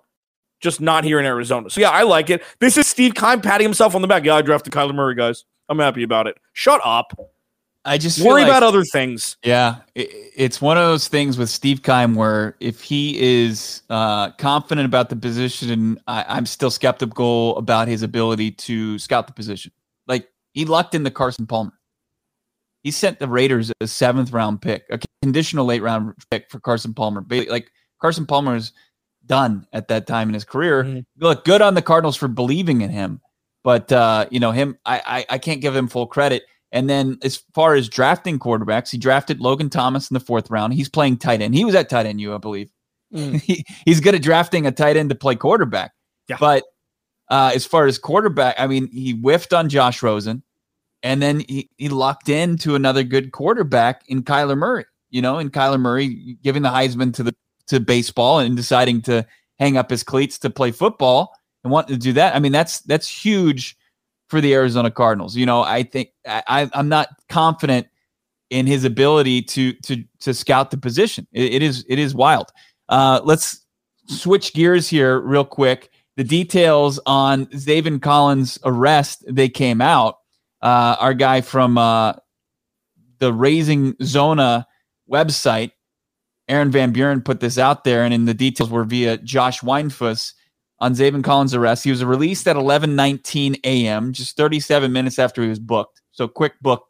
just 0.62 0.81
not 0.81 1.03
here 1.03 1.19
in 1.19 1.25
Arizona. 1.25 1.69
So 1.69 1.81
yeah, 1.81 1.89
I 1.91 2.03
like 2.03 2.29
it. 2.29 2.43
This 2.60 2.77
is 2.77 2.88
Steve 2.88 3.13
Keim 3.15 3.41
patting 3.41 3.65
himself 3.65 3.95
on 3.95 4.01
the 4.01 4.07
back. 4.07 4.24
Yeah, 4.24 4.36
I 4.36 4.41
drafted 4.41 4.74
Kyler 4.74 4.95
Murray, 4.95 5.15
guys. 5.15 5.45
I'm 5.69 5.79
happy 5.79 6.03
about 6.03 6.27
it. 6.27 6.38
Shut 6.53 6.81
up. 6.84 7.17
I 7.88 8.00
just 8.00 8.19
Worry 8.19 8.41
like- 8.41 8.50
about 8.50 8.63
other 8.63 8.84
things. 8.84 9.38
Yeah, 9.43 9.75
it, 9.93 10.10
it's 10.36 10.60
one 10.60 10.75
of 10.75 10.86
those 10.86 11.07
things 11.07 11.38
with 11.38 11.51
Steve 11.51 11.84
Keim 11.84 12.15
where 12.15 12.55
if 12.60 12.81
he 12.81 13.19
is 13.22 13.84
uh, 13.91 14.31
confident 14.31 14.88
about 14.88 15.10
the 15.10 15.15
position, 15.15 16.00
I, 16.07 16.25
I'm 16.27 16.48
still 16.48 16.72
skeptical 16.72 17.55
about 17.57 17.88
his 17.88 18.01
ability 18.01 18.51
to 18.51 18.98
scout 18.98 19.27
the 19.27 19.34
position. 19.34 19.72
Like 20.07 20.27
he 20.53 20.65
lucked 20.65 20.95
into 20.95 21.12
Carson 21.12 21.45
Palmer. 21.45 21.74
He 22.86 22.92
sent 22.92 23.18
the 23.18 23.27
Raiders 23.27 23.72
a 23.82 23.88
seventh 23.88 24.32
round 24.32 24.62
pick, 24.62 24.84
a 24.92 25.00
conditional 25.24 25.65
late 25.65 25.82
round 25.82 26.13
pick 26.30 26.51
for 26.51 26.60
Carson 26.60 26.94
Palmer. 26.94 27.25
Like 27.50 27.72
Carson 28.00 28.27
Palmer 28.27 28.56
is 28.56 28.74
done 29.25 29.65
at 29.74 29.88
that 29.88 30.06
time 30.06 30.27
in 30.27 30.36
his 30.36 30.44
career. 30.44 30.84
Mhm. 30.84 31.04
Look, 31.18 31.46
good 31.46 31.63
on 31.63 31.74
the 31.74 31.82
Cardinals 31.82 32.15
for 32.15 32.27
believing 32.27 32.82
in 32.82 32.92
him, 32.92 33.22
but 33.63 33.92
uh, 33.92 34.27
you 34.30 34.39
know 34.39 34.51
him, 34.51 34.77
I, 34.86 35.01
I 35.04 35.25
I 35.34 35.38
can't 35.39 35.62
give 35.62 35.75
him 35.75 35.88
full 35.88 36.06
credit. 36.06 36.44
And 36.72 36.88
then 36.88 37.18
as 37.24 37.44
far 37.56 37.74
as 37.74 37.89
drafting 37.89 38.38
quarterbacks, 38.38 38.92
he 38.92 39.00
drafted 39.00 39.39
Logan 39.39 39.72
Thomas 39.72 40.12
in 40.12 40.13
the 40.13 40.20
fourth 40.20 40.51
round. 40.51 40.75
He's 40.75 40.88
playing 40.88 41.18
tight 41.18 41.42
end. 41.42 41.56
He 41.56 41.65
was 41.65 41.74
at 41.74 41.89
tight 41.89 42.06
end, 42.06 42.22
you 42.22 42.36
I 42.36 42.38
believe. 42.38 42.70
Mm. 43.12 43.42
he, 43.42 43.65
he's 43.86 44.00
good 44.00 44.13
at 44.13 44.22
drafting 44.22 44.68
a 44.68 44.72
tight 44.72 44.96
end 44.96 45.10
to 45.10 45.15
play 45.15 45.36
quarterback. 45.36 45.92
Yeah. 46.27 46.38
But 46.39 46.65
uh, 47.32 47.51
as 47.56 47.65
far 47.65 47.88
as 47.88 47.98
quarterback, 47.98 48.54
I 48.60 48.68
mean, 48.68 48.92
he 48.92 49.13
whiffed 49.13 49.54
on 49.54 49.70
Josh 49.70 50.04
Rosen, 50.04 50.44
and 51.06 51.22
then 51.22 51.42
he, 51.48 51.70
he 51.78 51.88
locked 51.88 52.30
in 52.30 52.58
to 52.58 52.74
another 52.74 53.04
good 53.04 53.32
quarterback 53.32 54.02
in 54.08 54.24
Kyler 54.24 54.58
Murray. 54.58 54.86
You 55.12 55.22
know, 55.22 55.38
in 55.38 55.52
Kyler 55.52 55.80
Murray 55.80 56.36
giving 56.44 56.64
the 56.64 56.70
Heisman 56.70 57.14
to 57.14 57.24
the 57.24 57.36
to 57.68 57.80
baseball 57.80 58.40
and 58.40 58.58
deciding 58.58 59.04
to 59.04 59.26
hang 59.60 59.78
up 59.78 59.90
his 59.90 60.04
cleats 60.04 60.40
to 60.40 60.50
play 60.50 60.72
football 60.72 61.34
and 61.64 61.72
want 61.72 61.88
to 61.90 61.98
do 61.98 62.12
that. 62.14 62.36
I 62.36 62.40
mean, 62.40 62.52
that's 62.52 62.82
that's 62.82 63.08
huge 63.08 63.78
for 64.30 64.42
the 64.42 64.54
Arizona 64.56 64.90
Cardinals. 64.90 65.36
You 65.36 65.46
know, 65.46 65.62
I 65.62 65.84
think 65.84 66.10
I, 66.28 66.70
I'm 66.74 66.90
not 66.90 67.10
confident 67.30 67.88
in 68.50 68.66
his 68.66 68.84
ability 68.84 69.44
to 69.44 69.74
to 69.74 70.04
to 70.22 70.34
scout 70.34 70.72
the 70.72 70.78
position. 70.78 71.28
It, 71.32 71.54
it 71.54 71.62
is 71.62 71.86
it 71.88 72.00
is 72.00 72.16
wild. 72.16 72.52
Uh, 72.90 73.22
let's 73.24 73.64
switch 74.08 74.54
gears 74.54 74.90
here 74.90 75.20
real 75.20 75.46
quick. 75.46 75.92
The 76.18 76.24
details 76.24 77.00
on 77.06 77.46
Zaven 77.48 78.02
Collins' 78.02 78.58
arrest 78.64 79.24
they 79.28 79.50
came 79.50 79.82
out. 79.82 80.18
Uh, 80.65 80.95
our 81.00 81.13
guy 81.13 81.41
from 81.41 81.77
uh, 81.77 82.13
the 83.19 83.31
Raising 83.31 83.95
Zona 84.01 84.65
website, 85.07 85.74
Aaron 86.50 86.72
Van 86.72 86.91
Buren, 86.91 87.22
put 87.22 87.39
this 87.39 87.60
out 87.60 87.84
there, 87.84 88.03
and 88.03 88.12
in 88.15 88.25
the 88.25 88.34
details 88.34 88.72
were 88.72 88.84
via 88.84 89.17
Josh 89.17 89.62
Weinfuss 89.62 90.34
on 90.79 90.95
Zaven 90.95 91.24
Collins' 91.24 91.53
arrest. 91.53 91.84
He 91.84 91.91
was 91.91 92.03
released 92.03 92.48
at 92.48 92.55
11:19 92.55 93.60
a.m., 93.63 94.12
just 94.12 94.36
37 94.38 94.91
minutes 94.91 95.19
after 95.19 95.43
he 95.43 95.50
was 95.50 95.60
booked. 95.60 96.01
So 96.12 96.27
quick 96.27 96.53
book. 96.63 96.88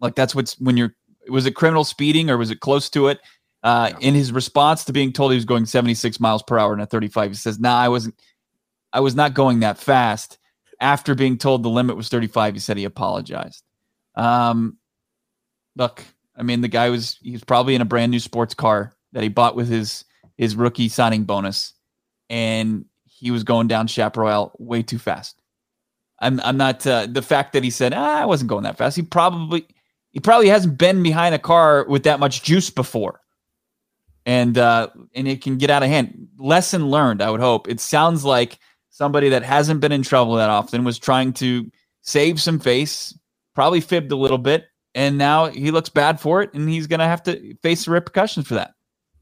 Like 0.00 0.14
that's 0.14 0.34
what's 0.34 0.58
when 0.58 0.78
you're. 0.78 0.94
Was 1.28 1.44
it 1.44 1.54
criminal 1.54 1.84
speeding 1.84 2.30
or 2.30 2.38
was 2.38 2.50
it 2.50 2.60
close 2.60 2.88
to 2.90 3.08
it? 3.08 3.20
Uh, 3.62 3.92
In 4.00 4.14
his 4.14 4.32
response 4.32 4.84
to 4.86 4.92
being 4.94 5.12
told 5.12 5.32
he 5.32 5.36
was 5.36 5.44
going 5.44 5.66
76 5.66 6.18
miles 6.18 6.42
per 6.42 6.58
hour 6.58 6.72
in 6.72 6.80
a 6.80 6.86
35, 6.86 7.32
he 7.32 7.36
says, 7.36 7.60
"Nah, 7.60 7.78
I 7.78 7.88
wasn't. 7.88 8.14
I 8.90 9.00
was 9.00 9.14
not 9.14 9.34
going 9.34 9.60
that 9.60 9.76
fast." 9.76 10.38
After 10.80 11.14
being 11.14 11.36
told 11.36 11.62
the 11.62 11.68
limit 11.68 11.96
was 11.96 12.08
35, 12.08 12.54
he 12.54 12.60
said 12.60 12.76
he 12.76 12.84
apologized. 12.84 13.62
Um, 14.14 14.78
look, 15.76 16.02
I 16.36 16.42
mean, 16.42 16.62
the 16.62 16.68
guy 16.68 16.88
was 16.88 17.18
he 17.22 17.32
was 17.32 17.44
probably 17.44 17.74
in 17.74 17.82
a 17.82 17.86
brand 17.86 18.10
new 18.10 18.20
sports 18.20 18.54
car 18.54 18.94
that 19.12 19.22
he 19.22 19.28
bought 19.28 19.56
with 19.56 19.68
his 19.68 20.04
his 20.36 20.56
rookie 20.56 20.88
signing 20.88 21.24
bonus, 21.24 21.74
and 22.30 22.86
he 23.04 23.30
was 23.30 23.44
going 23.44 23.68
down 23.68 23.86
Chaparral 23.86 24.52
way 24.58 24.82
too 24.82 24.98
fast. 24.98 25.40
I'm 26.18 26.40
I'm 26.40 26.56
not 26.56 26.86
uh, 26.86 27.06
the 27.10 27.22
fact 27.22 27.52
that 27.52 27.64
he 27.64 27.70
said 27.70 27.92
ah, 27.94 28.22
I 28.22 28.26
wasn't 28.26 28.48
going 28.48 28.64
that 28.64 28.78
fast. 28.78 28.96
He 28.96 29.02
probably 29.02 29.66
he 30.12 30.20
probably 30.20 30.48
hasn't 30.48 30.78
been 30.78 31.02
behind 31.02 31.34
a 31.34 31.38
car 31.38 31.84
with 31.88 32.04
that 32.04 32.20
much 32.20 32.42
juice 32.42 32.70
before, 32.70 33.20
and 34.24 34.56
uh, 34.56 34.88
and 35.14 35.28
it 35.28 35.42
can 35.42 35.58
get 35.58 35.70
out 35.70 35.82
of 35.82 35.88
hand. 35.88 36.28
Lesson 36.38 36.90
learned. 36.90 37.22
I 37.22 37.30
would 37.30 37.40
hope. 37.40 37.68
It 37.68 37.80
sounds 37.80 38.24
like 38.24 38.58
somebody 39.00 39.30
that 39.30 39.42
hasn't 39.42 39.80
been 39.80 39.92
in 39.92 40.02
trouble 40.02 40.34
that 40.34 40.50
often 40.50 40.84
was 40.84 40.98
trying 40.98 41.32
to 41.32 41.72
save 42.02 42.38
some 42.38 42.58
face, 42.60 43.18
probably 43.54 43.80
fibbed 43.80 44.12
a 44.12 44.16
little 44.16 44.36
bit, 44.36 44.66
and 44.94 45.16
now 45.16 45.46
he 45.46 45.70
looks 45.70 45.88
bad 45.88 46.20
for 46.20 46.42
it, 46.42 46.52
and 46.52 46.68
he's 46.68 46.86
gonna 46.86 47.06
have 47.06 47.22
to 47.22 47.54
face 47.62 47.86
the 47.86 47.92
repercussions 47.92 48.46
for 48.46 48.56
that. 48.56 48.74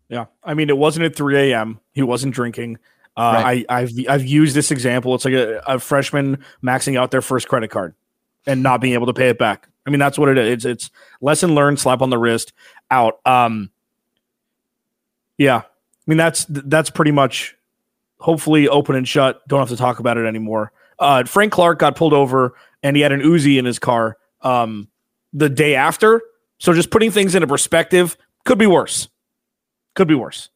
Yeah, 0.09 0.25
I 0.43 0.55
mean, 0.55 0.69
it 0.69 0.77
wasn't 0.77 1.07
at 1.07 1.15
3 1.15 1.53
a.m. 1.53 1.79
He 1.93 2.03
wasn't 2.03 2.35
drinking. 2.35 2.79
Uh, 3.17 3.41
Right. 3.45 3.67
I, 3.69 3.81
I've 3.83 3.91
I've 4.09 4.25
used 4.27 4.57
this 4.57 4.73
example. 4.73 5.15
It's 5.15 5.25
like 5.25 5.35
a, 5.35 5.63
a 5.69 5.79
freshman 5.79 6.39
maxing 6.61 6.99
out 6.99 7.13
their 7.13 7.23
first 7.23 7.47
credit 7.47 7.71
card 7.71 7.95
and 8.49 8.65
not 8.65 8.81
being 8.81 8.95
able 8.95 9.07
to 9.07 9.15
pay 9.15 9.29
it 9.29 9.39
back. 9.39 9.69
I 9.87 9.91
mean, 9.91 10.01
that's 10.01 10.19
what 10.19 10.29
it 10.29 10.39
is. 10.39 10.65
It's 10.65 10.65
it's 10.65 10.91
lesson 11.21 11.55
learned. 11.55 11.79
Slap 11.79 12.03
on 12.03 12.11
the 12.11 12.19
wrist. 12.19 12.53
Out. 12.91 13.21
Um. 13.25 13.71
Yeah, 15.37 15.59
I 15.59 15.63
mean 16.09 16.19
that's 16.19 16.47
that's 16.49 16.91
pretty 16.91 17.13
much. 17.13 17.55
Hopefully, 18.21 18.69
open 18.69 18.97
and 18.97 19.07
shut. 19.07 19.47
Don't 19.49 19.61
have 19.61 19.69
to 19.69 19.77
talk 19.77 19.99
about 20.01 20.19
it 20.19 20.27
anymore. 20.27 20.73
Uh, 20.99 21.25
Frank 21.25 21.53
Clark 21.53 21.79
got 21.79 21.97
pulled 21.97 22.13
over 22.13 22.55
and 22.83 22.97
he 22.97 23.03
had 23.03 23.13
an 23.13 23.21
Uzi 23.21 23.59
in 23.59 23.65
his 23.65 23.79
car. 23.79 24.17
Um, 24.43 24.89
the 25.33 25.49
day 25.49 25.75
after. 25.75 26.23
So 26.59 26.73
just 26.73 26.91
putting 26.91 27.11
things 27.11 27.35
into 27.35 27.47
perspective 27.47 28.17
could 28.45 28.59
be 28.59 28.67
worse. 28.67 29.09
Could 29.95 30.09
be 30.09 30.15
worse. 30.15 30.49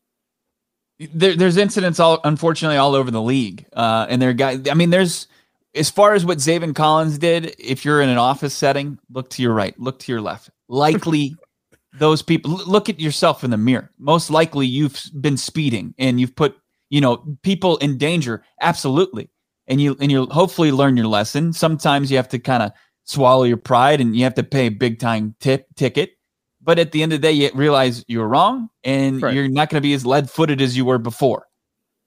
there, 0.98 1.36
there's 1.36 1.56
incidents 1.56 2.00
all 2.00 2.20
unfortunately 2.24 2.76
all 2.76 2.94
over 2.94 3.10
the 3.10 3.22
league. 3.22 3.66
Uh, 3.72 4.06
and 4.08 4.20
there 4.20 4.32
guy 4.32 4.58
I 4.70 4.74
mean, 4.74 4.90
there's 4.90 5.28
as 5.74 5.90
far 5.90 6.14
as 6.14 6.24
what 6.24 6.38
Zaven 6.38 6.74
Collins 6.74 7.18
did, 7.18 7.54
if 7.58 7.84
you're 7.84 8.02
in 8.02 8.08
an 8.08 8.18
office 8.18 8.54
setting, 8.54 8.98
look 9.10 9.30
to 9.30 9.42
your 9.42 9.54
right, 9.54 9.78
look 9.78 9.98
to 10.00 10.12
your 10.12 10.20
left. 10.20 10.50
Likely 10.68 11.34
those 11.98 12.22
people 12.22 12.52
look 12.66 12.88
at 12.88 13.00
yourself 13.00 13.44
in 13.44 13.50
the 13.50 13.56
mirror. 13.56 13.90
Most 13.98 14.30
likely 14.30 14.66
you've 14.66 15.00
been 15.20 15.36
speeding 15.36 15.94
and 15.98 16.20
you've 16.20 16.34
put, 16.34 16.56
you 16.92 17.00
know, 17.00 17.24
people 17.42 17.78
in 17.78 17.96
danger. 17.96 18.44
Absolutely. 18.60 19.30
And 19.66 19.80
you 19.80 19.96
and 19.98 20.12
you'll 20.12 20.30
hopefully 20.30 20.70
learn 20.70 20.94
your 20.98 21.06
lesson. 21.06 21.54
Sometimes 21.54 22.10
you 22.10 22.18
have 22.18 22.28
to 22.28 22.38
kind 22.38 22.62
of 22.62 22.70
swallow 23.04 23.44
your 23.44 23.56
pride 23.56 23.98
and 23.98 24.14
you 24.14 24.24
have 24.24 24.34
to 24.34 24.42
pay 24.42 24.66
a 24.66 24.70
big 24.70 24.98
time 25.00 25.34
tip 25.40 25.66
ticket. 25.74 26.10
But 26.60 26.78
at 26.78 26.92
the 26.92 27.02
end 27.02 27.14
of 27.14 27.20
the 27.22 27.26
day, 27.26 27.32
you 27.32 27.50
realize 27.54 28.04
you're 28.08 28.28
wrong 28.28 28.68
and 28.84 29.22
Right. 29.22 29.34
you're 29.34 29.48
not 29.48 29.70
going 29.70 29.80
to 29.82 29.86
be 29.88 29.94
as 29.94 30.04
lead 30.04 30.28
footed 30.30 30.60
as 30.60 30.76
you 30.76 30.84
were 30.84 30.98
before. 30.98 31.46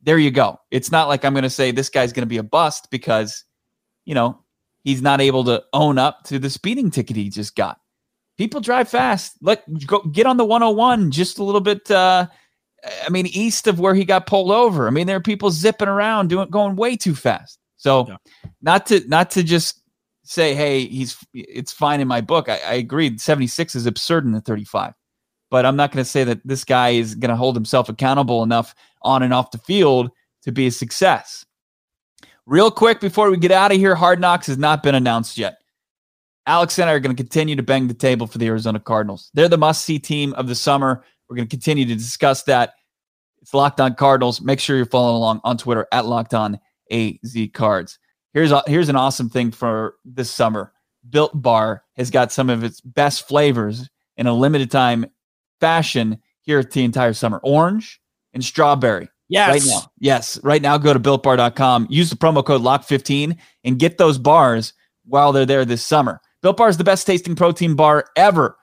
There 0.03 0.19
you 0.19 0.29
go. 0.29 0.59
It's 0.69 0.91
not 0.91 1.07
like 1.07 1.25
I'm 1.25 1.33
going 1.33 1.43
to 1.43 1.49
say 1.49 1.71
this 1.71 1.89
guy's 1.89 2.13
going 2.13 2.21
to 2.21 2.27
be 2.27 2.37
a 2.37 2.43
bust 2.43 2.89
because, 2.91 3.43
you 4.05 4.13
know, 4.13 4.39
he's 4.83 5.01
not 5.01 5.19
able 5.19 5.43
to 5.45 5.63
own 5.73 5.97
up 5.97 6.23
to 6.25 6.37
the 6.37 6.51
speeding 6.51 6.91
ticket 6.91 7.17
he 7.17 7.29
just 7.29 7.55
got. 7.55 7.79
People 8.37 8.61
drive 8.61 8.87
fast. 8.87 9.33
Let 9.41 9.63
go 9.87 10.01
get 10.03 10.27
on 10.27 10.37
the 10.37 10.45
101 10.45 11.09
just 11.09 11.39
a 11.39 11.43
little 11.43 11.59
bit. 11.61 11.89
Uh, 11.89 12.27
I 13.05 13.09
mean, 13.09 13.25
east 13.27 13.67
of 13.67 13.79
where 13.79 13.95
he 13.95 14.05
got 14.05 14.27
pulled 14.27 14.51
over. 14.51 14.87
I 14.87 14.91
mean, 14.91 15.07
there 15.07 15.15
are 15.17 15.21
people 15.21 15.49
zipping 15.51 15.87
around 15.87 16.29
doing 16.29 16.49
going 16.49 16.75
way 16.75 16.95
too 16.95 17.15
fast. 17.15 17.59
So, 17.77 18.07
Yeah. 18.07 18.17
not 18.61 18.85
to 18.87 19.07
not 19.07 19.31
to 19.31 19.43
just 19.43 19.81
say, 20.23 20.53
hey, 20.55 20.85
he's 20.85 21.17
it's 21.33 21.71
fine 21.71 22.01
in 22.01 22.07
my 22.07 22.21
book. 22.21 22.49
I, 22.49 22.59
I 22.65 22.73
agree. 22.75 23.17
76 23.17 23.75
is 23.75 23.85
absurd 23.85 24.25
in 24.25 24.31
the 24.31 24.41
35, 24.41 24.93
but 25.51 25.65
I'm 25.65 25.75
not 25.75 25.91
going 25.91 26.03
to 26.03 26.09
say 26.09 26.23
that 26.23 26.41
this 26.45 26.63
guy 26.63 26.89
is 26.89 27.15
going 27.15 27.29
to 27.29 27.35
hold 27.35 27.55
himself 27.55 27.89
accountable 27.89 28.43
enough 28.43 28.73
on 29.01 29.23
and 29.23 29.33
off 29.33 29.51
the 29.51 29.57
field 29.59 30.09
to 30.43 30.51
be 30.51 30.67
a 30.67 30.71
success. 30.71 31.45
Real 32.45 32.69
quick 32.69 32.99
before 33.01 33.29
we 33.31 33.37
get 33.37 33.51
out 33.51 33.71
of 33.71 33.77
here, 33.77 33.95
Hard 33.95 34.19
Knocks 34.19 34.47
has 34.47 34.57
not 34.57 34.83
been 34.83 34.95
announced 34.95 35.37
yet. 35.37 35.57
Alex 36.47 36.77
and 36.77 36.87
I 36.89 36.93
are 36.93 36.99
going 36.99 37.15
to 37.15 37.21
continue 37.21 37.55
to 37.55 37.63
bang 37.63 37.87
the 37.87 37.93
table 37.95 38.27
for 38.27 38.37
the 38.37 38.45
Arizona 38.45 38.79
Cardinals. 38.79 39.31
They're 39.33 39.49
the 39.49 39.57
must 39.57 39.83
see 39.83 39.97
team 39.97 40.33
of 40.35 40.47
the 40.47 40.53
summer. 40.53 41.03
We're 41.29 41.37
going 41.37 41.47
to 41.47 41.53
continue 41.53 41.85
to 41.85 41.95
discuss 41.95 42.43
that. 42.43 42.73
It's 43.41 43.53
Locked 43.53 43.79
On 43.79 43.93
Cardinals. 43.95 44.41
Make 44.41 44.59
sure 44.59 44.75
you're 44.75 44.85
following 44.85 45.15
along 45.15 45.41
on 45.43 45.57
Twitter 45.57 45.87
at 45.91 46.05
Locked 46.05 46.33
On 46.33 46.59
AZ 46.91 47.37
Cards. 47.53 47.99
Here's 48.33 48.51
a, 48.51 48.63
here's 48.67 48.89
an 48.89 48.95
awesome 48.95 49.29
thing 49.29 49.51
for 49.51 49.95
this 50.03 50.31
summer. 50.31 50.73
Built 51.09 51.39
Bar 51.39 51.83
has 51.95 52.09
got 52.09 52.31
some 52.31 52.49
of 52.49 52.63
its 52.63 52.81
best 52.81 53.27
flavors 53.27 53.89
in 54.17 54.27
a 54.27 54.33
limited 54.33 54.71
time 54.71 55.05
fashion 55.59 56.19
here 56.41 56.59
at 56.59 56.71
the 56.71 56.83
entire 56.83 57.13
summer. 57.13 57.39
Orange 57.43 58.01
and 58.33 58.43
strawberry. 58.43 59.09
Yes. 59.27 59.49
Right 59.49 59.63
now. 59.65 59.91
Yes. 59.99 60.39
Right 60.43 60.61
now, 60.61 60.77
go 60.77 60.93
to 60.93 60.99
builtbar.com, 60.99 61.87
use 61.89 62.09
the 62.09 62.15
promo 62.15 62.45
code 62.45 62.61
LOCK15 62.61 63.37
and 63.63 63.79
get 63.79 63.97
those 63.97 64.17
bars 64.17 64.73
while 65.05 65.31
they're 65.31 65.45
there 65.45 65.65
this 65.65 65.85
summer. 65.85 66.21
Built 66.41 66.57
Bar 66.57 66.69
is 66.69 66.77
the 66.77 66.83
best 66.83 67.07
tasting 67.07 67.35
protein 67.35 67.75
bar 67.75 68.05
ever. 68.15 68.57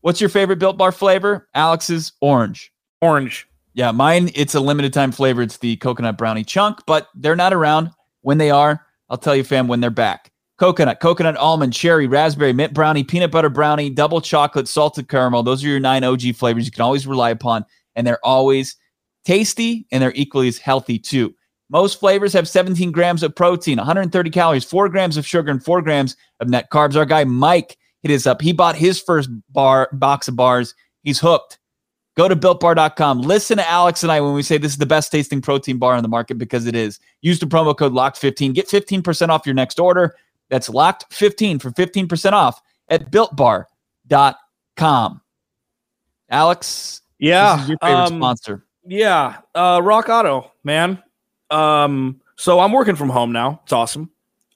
What's 0.00 0.20
your 0.20 0.30
favorite 0.30 0.58
Built 0.58 0.76
Bar 0.76 0.92
flavor? 0.92 1.48
Alex's 1.54 2.12
orange. 2.20 2.72
Orange. 3.02 3.48
Yeah, 3.74 3.90
mine, 3.92 4.30
it's 4.34 4.54
a 4.54 4.60
limited 4.60 4.92
time 4.92 5.12
flavor. 5.12 5.42
It's 5.42 5.58
the 5.58 5.76
coconut 5.76 6.18
brownie 6.18 6.44
chunk, 6.44 6.80
but 6.86 7.08
they're 7.14 7.36
not 7.36 7.52
around. 7.52 7.90
When 8.22 8.38
they 8.38 8.50
are, 8.50 8.84
I'll 9.08 9.18
tell 9.18 9.36
you, 9.36 9.44
fam, 9.44 9.68
when 9.68 9.80
they're 9.80 9.90
back. 9.90 10.32
Coconut, 10.58 10.98
coconut 11.00 11.36
almond, 11.36 11.72
cherry, 11.72 12.08
raspberry, 12.08 12.52
mint 12.52 12.74
brownie, 12.74 13.04
peanut 13.04 13.30
butter 13.30 13.48
brownie, 13.48 13.90
double 13.90 14.20
chocolate, 14.20 14.66
salted 14.66 15.08
caramel. 15.08 15.44
Those 15.44 15.64
are 15.64 15.68
your 15.68 15.78
nine 15.78 16.02
OG 16.02 16.34
flavors 16.34 16.64
you 16.64 16.72
can 16.72 16.82
always 16.82 17.06
rely 17.06 17.30
upon. 17.30 17.64
And 17.94 18.06
they're 18.06 18.24
always 18.24 18.76
tasty 19.24 19.86
and 19.92 20.02
they're 20.02 20.12
equally 20.14 20.48
as 20.48 20.58
healthy 20.58 20.98
too. 20.98 21.34
Most 21.70 22.00
flavors 22.00 22.32
have 22.32 22.48
17 22.48 22.90
grams 22.90 23.22
of 23.22 23.36
protein, 23.36 23.76
130 23.76 24.30
calories, 24.30 24.64
four 24.64 24.88
grams 24.88 25.16
of 25.16 25.26
sugar, 25.26 25.50
and 25.50 25.62
four 25.62 25.82
grams 25.82 26.16
of 26.40 26.48
net 26.48 26.70
carbs. 26.70 26.96
Our 26.96 27.04
guy 27.04 27.24
Mike 27.24 27.76
hit 28.02 28.10
us 28.12 28.26
up. 28.26 28.42
He 28.42 28.52
bought 28.52 28.76
his 28.76 29.00
first 29.00 29.30
bar 29.52 29.88
box 29.92 30.28
of 30.28 30.36
bars. 30.36 30.74
He's 31.02 31.18
hooked. 31.20 31.58
Go 32.16 32.28
to 32.28 32.34
builtbar.com. 32.34 33.22
Listen 33.22 33.58
to 33.58 33.68
Alex 33.68 34.02
and 34.02 34.10
I 34.10 34.20
when 34.20 34.34
we 34.34 34.42
say 34.42 34.58
this 34.58 34.72
is 34.72 34.78
the 34.78 34.86
best 34.86 35.12
tasting 35.12 35.40
protein 35.40 35.78
bar 35.78 35.94
on 35.94 36.02
the 36.02 36.08
market 36.08 36.36
because 36.36 36.66
it 36.66 36.74
is. 36.74 36.98
Use 37.22 37.38
the 37.38 37.46
promo 37.46 37.76
code 37.76 37.92
LOCKED15. 37.92 38.54
Get 38.54 38.66
15% 38.68 39.28
off 39.28 39.46
your 39.46 39.54
next 39.54 39.78
order. 39.78 40.16
That's 40.48 40.68
locked15 40.68 41.62
for 41.62 41.70
15% 41.70 42.32
off 42.32 42.60
at 42.88 43.12
builtbar.com. 43.12 45.20
Alex, 46.30 47.02
Yeah. 47.18 47.54
this 47.56 47.62
is 47.62 47.68
your 47.70 47.78
favorite 47.80 48.02
um, 48.02 48.18
sponsor. 48.18 48.64
Yeah, 48.84 49.36
uh, 49.54 49.80
Rock 49.82 50.08
Auto, 50.08 50.50
man. 50.64 51.02
Um, 51.50 52.20
so 52.36 52.60
I'm 52.60 52.72
working 52.72 52.96
from 52.96 53.08
home 53.10 53.32
now. 53.32 53.60
It's 53.64 53.72
awesome. 53.72 54.10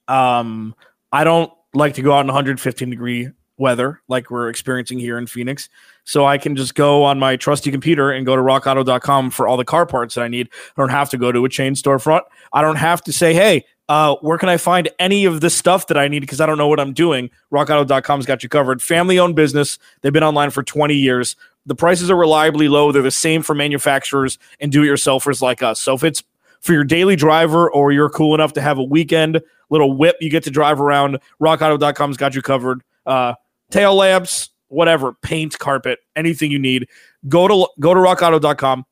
Um, 0.07 0.75
I 1.11 1.23
don't 1.23 1.51
like 1.73 1.95
to 1.95 2.01
go 2.01 2.13
out 2.13 2.21
in 2.21 2.27
115 2.27 2.89
degree 2.89 3.29
weather 3.57 4.01
like 4.07 4.31
we're 4.31 4.49
experiencing 4.49 4.99
here 4.99 5.17
in 5.17 5.27
Phoenix. 5.27 5.69
So 6.05 6.25
I 6.25 6.37
can 6.37 6.55
just 6.55 6.75
go 6.75 7.03
on 7.03 7.19
my 7.19 7.35
trusty 7.35 7.71
computer 7.71 8.11
and 8.11 8.25
go 8.25 8.35
to 8.35 8.41
rockauto.com 8.41 9.31
for 9.31 9.47
all 9.47 9.57
the 9.57 9.65
car 9.65 9.85
parts 9.85 10.15
that 10.15 10.21
I 10.21 10.27
need. 10.27 10.49
I 10.75 10.81
don't 10.81 10.89
have 10.89 11.09
to 11.11 11.17
go 11.17 11.31
to 11.31 11.45
a 11.45 11.49
chain 11.49 11.73
storefront. 11.75 12.21
I 12.51 12.61
don't 12.61 12.75
have 12.75 13.03
to 13.03 13.13
say, 13.13 13.33
hey, 13.33 13.65
uh, 13.89 14.15
where 14.21 14.37
can 14.37 14.49
I 14.49 14.57
find 14.57 14.89
any 14.97 15.25
of 15.25 15.41
the 15.41 15.49
stuff 15.49 15.87
that 15.87 15.97
I 15.97 16.07
need 16.07 16.21
because 16.21 16.41
I 16.41 16.45
don't 16.45 16.57
know 16.57 16.67
what 16.67 16.79
I'm 16.79 16.93
doing? 16.93 17.29
RockAuto.com's 17.51 18.25
got 18.25 18.43
you 18.43 18.49
covered. 18.49 18.81
Family 18.81 19.19
owned 19.19 19.35
business. 19.35 19.77
They've 20.01 20.13
been 20.13 20.23
online 20.23 20.51
for 20.51 20.63
20 20.63 20.95
years. 20.95 21.35
The 21.65 21.75
prices 21.75 22.09
are 22.09 22.15
reliably 22.15 22.67
low. 22.67 22.91
They're 22.91 23.01
the 23.01 23.11
same 23.11 23.41
for 23.41 23.53
manufacturers 23.53 24.37
and 24.59 24.71
do 24.71 24.83
it 24.83 24.87
yourselfers 24.87 25.41
like 25.41 25.61
us. 25.61 25.79
So 25.79 25.93
if 25.93 26.03
it's 26.03 26.23
for 26.63 26.73
your 26.73 26.83
daily 26.83 27.15
driver 27.15 27.69
or 27.71 27.91
you're 27.91 28.09
cool 28.09 28.33
enough 28.33 28.53
to 28.53 28.61
have 28.61 28.77
a 28.77 28.83
weekend 28.83 29.39
little 29.69 29.95
whip 29.97 30.15
you 30.21 30.29
get 30.29 30.43
to 30.43 30.51
drive 30.51 30.79
around, 30.79 31.19
rockauto.com's 31.41 32.15
got 32.15 32.35
you 32.35 32.41
covered. 32.41 32.83
Uh, 33.05 33.33
tail 33.71 33.95
lamps, 33.95 34.49
whatever, 34.67 35.13
paint, 35.13 35.57
carpet, 35.59 35.99
anything 36.15 36.51
you 36.51 36.59
need. 36.59 36.87
Go 37.27 37.47
to 37.47 37.67
go 37.79 37.93
to 37.93 37.99
rockauto.com. 37.99 38.85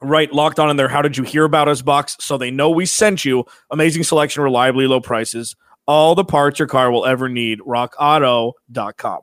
Right, 0.00 0.32
locked 0.32 0.60
on 0.60 0.70
in 0.70 0.76
there. 0.76 0.88
How 0.88 1.02
did 1.02 1.16
you 1.16 1.24
hear 1.24 1.44
about 1.44 1.66
us 1.66 1.82
box? 1.82 2.16
So 2.20 2.38
they 2.38 2.52
know 2.52 2.70
we 2.70 2.86
sent 2.86 3.24
you. 3.24 3.44
Amazing 3.70 4.04
selection, 4.04 4.42
reliably 4.44 4.86
low 4.86 5.00
prices. 5.00 5.56
All 5.86 6.14
the 6.14 6.24
parts 6.24 6.58
your 6.58 6.68
car 6.68 6.92
will 6.92 7.04
ever 7.06 7.28
need. 7.28 7.60
RockAuto.com. 7.60 9.20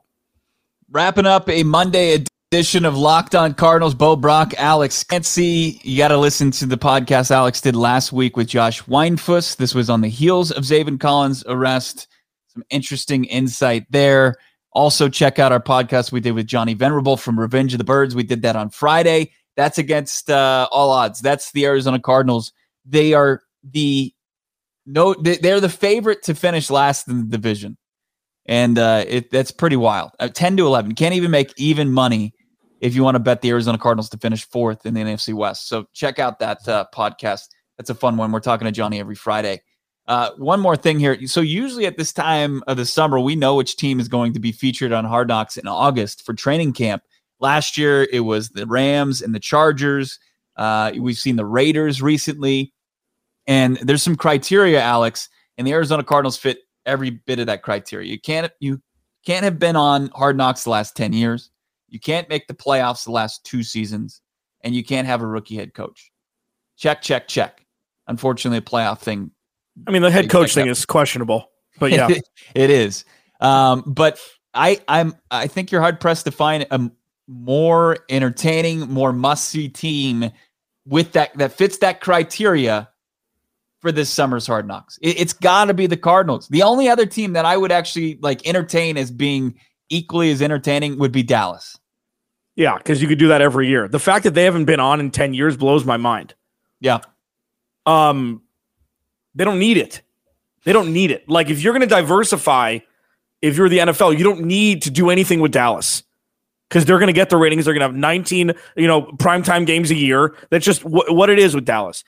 Wrapping 0.90 1.26
up 1.26 1.48
a 1.48 1.62
Monday 1.62 2.14
edition 2.14 2.35
of 2.52 2.96
Locked 2.96 3.34
On 3.34 3.54
Cardinals. 3.54 3.94
Bo 3.94 4.14
Brack, 4.14 4.54
Alex 4.56 5.02
Clancy. 5.02 5.80
You 5.82 5.98
got 5.98 6.08
to 6.08 6.16
listen 6.16 6.52
to 6.52 6.66
the 6.66 6.78
podcast 6.78 7.32
Alex 7.32 7.60
did 7.60 7.74
last 7.74 8.12
week 8.12 8.36
with 8.36 8.46
Josh 8.46 8.82
Weinfuss. 8.84 9.56
This 9.56 9.74
was 9.74 9.90
on 9.90 10.00
the 10.00 10.08
heels 10.08 10.52
of 10.52 10.62
Zaven 10.62 11.00
Collins' 11.00 11.42
arrest. 11.48 12.06
Some 12.46 12.62
interesting 12.70 13.24
insight 13.24 13.84
there. 13.90 14.36
Also, 14.70 15.08
check 15.08 15.40
out 15.40 15.50
our 15.50 15.60
podcast 15.60 16.12
we 16.12 16.20
did 16.20 16.32
with 16.32 16.46
Johnny 16.46 16.74
Venerable 16.74 17.16
from 17.16 17.38
Revenge 17.38 17.74
of 17.74 17.78
the 17.78 17.84
Birds. 17.84 18.14
We 18.14 18.22
did 18.22 18.42
that 18.42 18.54
on 18.54 18.70
Friday. 18.70 19.32
That's 19.56 19.78
against 19.78 20.30
uh, 20.30 20.68
all 20.70 20.90
odds. 20.90 21.20
That's 21.20 21.50
the 21.50 21.66
Arizona 21.66 21.98
Cardinals. 21.98 22.52
They 22.84 23.12
are 23.12 23.42
the 23.64 24.14
no, 24.86 25.14
they're 25.14 25.60
the 25.60 25.68
favorite 25.68 26.22
to 26.22 26.34
finish 26.36 26.70
last 26.70 27.08
in 27.08 27.18
the 27.18 27.36
division, 27.36 27.76
and 28.46 28.78
uh, 28.78 29.04
it 29.06 29.30
that's 29.30 29.50
pretty 29.50 29.76
wild. 29.76 30.12
Uh, 30.18 30.28
Ten 30.28 30.56
to 30.56 30.66
eleven, 30.66 30.94
can't 30.94 31.14
even 31.14 31.30
make 31.30 31.52
even 31.56 31.90
money 31.90 32.32
if 32.80 32.94
you 32.94 33.02
want 33.02 33.14
to 33.14 33.20
bet 33.20 33.42
the 33.42 33.50
Arizona 33.50 33.78
Cardinals 33.78 34.08
to 34.10 34.18
finish 34.18 34.46
fourth 34.46 34.86
in 34.86 34.94
the 34.94 35.00
NFC 35.00 35.34
West. 35.34 35.68
So 35.68 35.86
check 35.92 36.18
out 36.18 36.38
that 36.38 36.66
uh, 36.68 36.86
podcast. 36.94 37.48
That's 37.76 37.90
a 37.90 37.94
fun 37.94 38.16
one. 38.16 38.32
We're 38.32 38.40
talking 38.40 38.66
to 38.66 38.72
Johnny 38.72 39.00
every 39.00 39.14
Friday. 39.14 39.62
Uh, 40.06 40.30
one 40.36 40.60
more 40.60 40.76
thing 40.76 41.00
here. 41.00 41.26
So 41.26 41.40
usually 41.40 41.86
at 41.86 41.96
this 41.96 42.12
time 42.12 42.62
of 42.66 42.76
the 42.76 42.86
summer, 42.86 43.18
we 43.18 43.34
know 43.34 43.56
which 43.56 43.76
team 43.76 43.98
is 43.98 44.08
going 44.08 44.32
to 44.34 44.40
be 44.40 44.52
featured 44.52 44.92
on 44.92 45.04
Hard 45.04 45.28
Knocks 45.28 45.56
in 45.56 45.66
August 45.66 46.24
for 46.24 46.32
training 46.32 46.74
camp. 46.74 47.02
Last 47.40 47.76
year 47.76 48.06
it 48.12 48.20
was 48.20 48.50
the 48.50 48.66
Rams 48.66 49.20
and 49.20 49.34
the 49.34 49.40
Chargers. 49.40 50.18
Uh, 50.56 50.92
we've 50.98 51.18
seen 51.18 51.36
the 51.36 51.44
Raiders 51.44 52.00
recently, 52.00 52.72
and 53.46 53.76
there's 53.82 54.02
some 54.02 54.16
criteria, 54.16 54.80
Alex, 54.80 55.28
and 55.58 55.66
the 55.66 55.72
Arizona 55.72 56.02
Cardinals 56.02 56.38
fit 56.38 56.58
every 56.86 57.10
bit 57.10 57.38
of 57.38 57.46
that 57.46 57.62
criteria. 57.62 58.10
You 58.10 58.20
can't 58.20 58.50
you 58.60 58.80
can't 59.24 59.44
have 59.44 59.58
been 59.58 59.76
on 59.76 60.10
Hard 60.14 60.36
Knocks 60.36 60.64
the 60.64 60.70
last 60.70 60.96
ten 60.96 61.12
years. 61.12 61.50
You 61.88 62.00
can't 62.00 62.28
make 62.28 62.46
the 62.48 62.54
playoffs 62.54 63.04
the 63.04 63.12
last 63.12 63.44
two 63.44 63.62
seasons, 63.62 64.20
and 64.62 64.74
you 64.74 64.84
can't 64.84 65.06
have 65.06 65.22
a 65.22 65.26
rookie 65.26 65.56
head 65.56 65.74
coach. 65.74 66.10
Check, 66.76 67.02
check, 67.02 67.28
check. 67.28 67.64
Unfortunately, 68.08 68.58
a 68.58 68.62
playoff 68.62 69.00
thing 69.00 69.30
I 69.86 69.90
mean, 69.90 70.02
the 70.02 70.10
head 70.10 70.30
coach 70.30 70.54
thing 70.54 70.68
is 70.68 70.86
questionable, 70.86 71.50
but 71.78 71.90
yeah. 71.90 72.08
it 72.54 72.70
is. 72.70 73.04
Um, 73.40 73.82
but 73.86 74.20
I, 74.54 74.80
I'm, 74.88 75.14
I 75.30 75.46
think 75.48 75.70
you're 75.70 75.82
hard 75.82 76.00
pressed 76.00 76.24
to 76.24 76.30
find 76.30 76.66
a 76.70 76.90
more 77.28 77.98
entertaining, 78.08 78.80
more 78.80 79.12
must 79.12 79.48
see 79.48 79.68
team 79.68 80.30
with 80.86 81.12
that 81.12 81.36
that 81.36 81.52
fits 81.52 81.78
that 81.78 82.00
criteria 82.00 82.88
for 83.80 83.92
this 83.92 84.10
summer's 84.10 84.46
Hard 84.46 84.66
Knocks. 84.66 84.98
It, 85.02 85.20
it's 85.20 85.32
got 85.32 85.66
to 85.66 85.74
be 85.74 85.86
the 85.86 85.96
Cardinals. 85.96 86.48
The 86.48 86.62
only 86.62 86.88
other 86.88 87.06
team 87.06 87.34
that 87.34 87.44
I 87.44 87.56
would 87.56 87.72
actually 87.72 88.18
like 88.22 88.46
entertain 88.46 88.96
as 88.96 89.10
being 89.10 89.54
equally 89.88 90.30
as 90.30 90.42
entertaining 90.42 90.98
would 90.98 91.12
be 91.12 91.22
Dallas. 91.22 91.78
Yeah, 92.56 92.78
because 92.78 93.02
you 93.02 93.08
could 93.08 93.18
do 93.18 93.28
that 93.28 93.42
every 93.42 93.68
year. 93.68 93.86
The 93.86 93.98
fact 93.98 94.24
that 94.24 94.32
they 94.34 94.44
haven't 94.44 94.64
been 94.64 94.80
on 94.80 94.98
in 94.98 95.10
10 95.10 95.34
years 95.34 95.56
blows 95.56 95.84
my 95.84 95.98
mind. 95.98 96.34
Yeah, 96.80 97.00
Um, 97.84 98.42
they 99.34 99.44
don't 99.44 99.58
need 99.58 99.76
it. 99.76 100.02
They 100.64 100.72
don't 100.72 100.92
need 100.92 101.10
it. 101.10 101.28
Like 101.28 101.48
if 101.50 101.62
you're 101.62 101.72
going 101.72 101.82
to 101.82 101.94
diversify, 101.94 102.78
if 103.42 103.56
you're 103.56 103.68
the 103.68 103.78
NFL, 103.78 104.16
you 104.18 104.24
don't 104.24 104.42
need 104.42 104.82
to 104.82 104.90
do 104.90 105.10
anything 105.10 105.40
with 105.40 105.52
Dallas 105.52 106.02
because 106.68 106.84
they're 106.84 106.98
going 106.98 107.06
to 107.08 107.12
get 107.12 107.30
the 107.30 107.36
ratings. 107.36 107.64
They're 107.66 107.74
going 107.74 107.82
to 107.82 107.86
have 107.86 107.94
19, 107.94 108.52
you 108.76 108.86
know, 108.86 109.02
primetime 109.02 109.66
games 109.66 109.90
a 109.90 109.94
year. 109.94 110.34
That's 110.50 110.64
just 110.64 110.82
wh- 110.82 111.08
what 111.10 111.30
it 111.30 111.38
is 111.38 111.54
with 111.54 111.64
Dallas. 111.64 112.02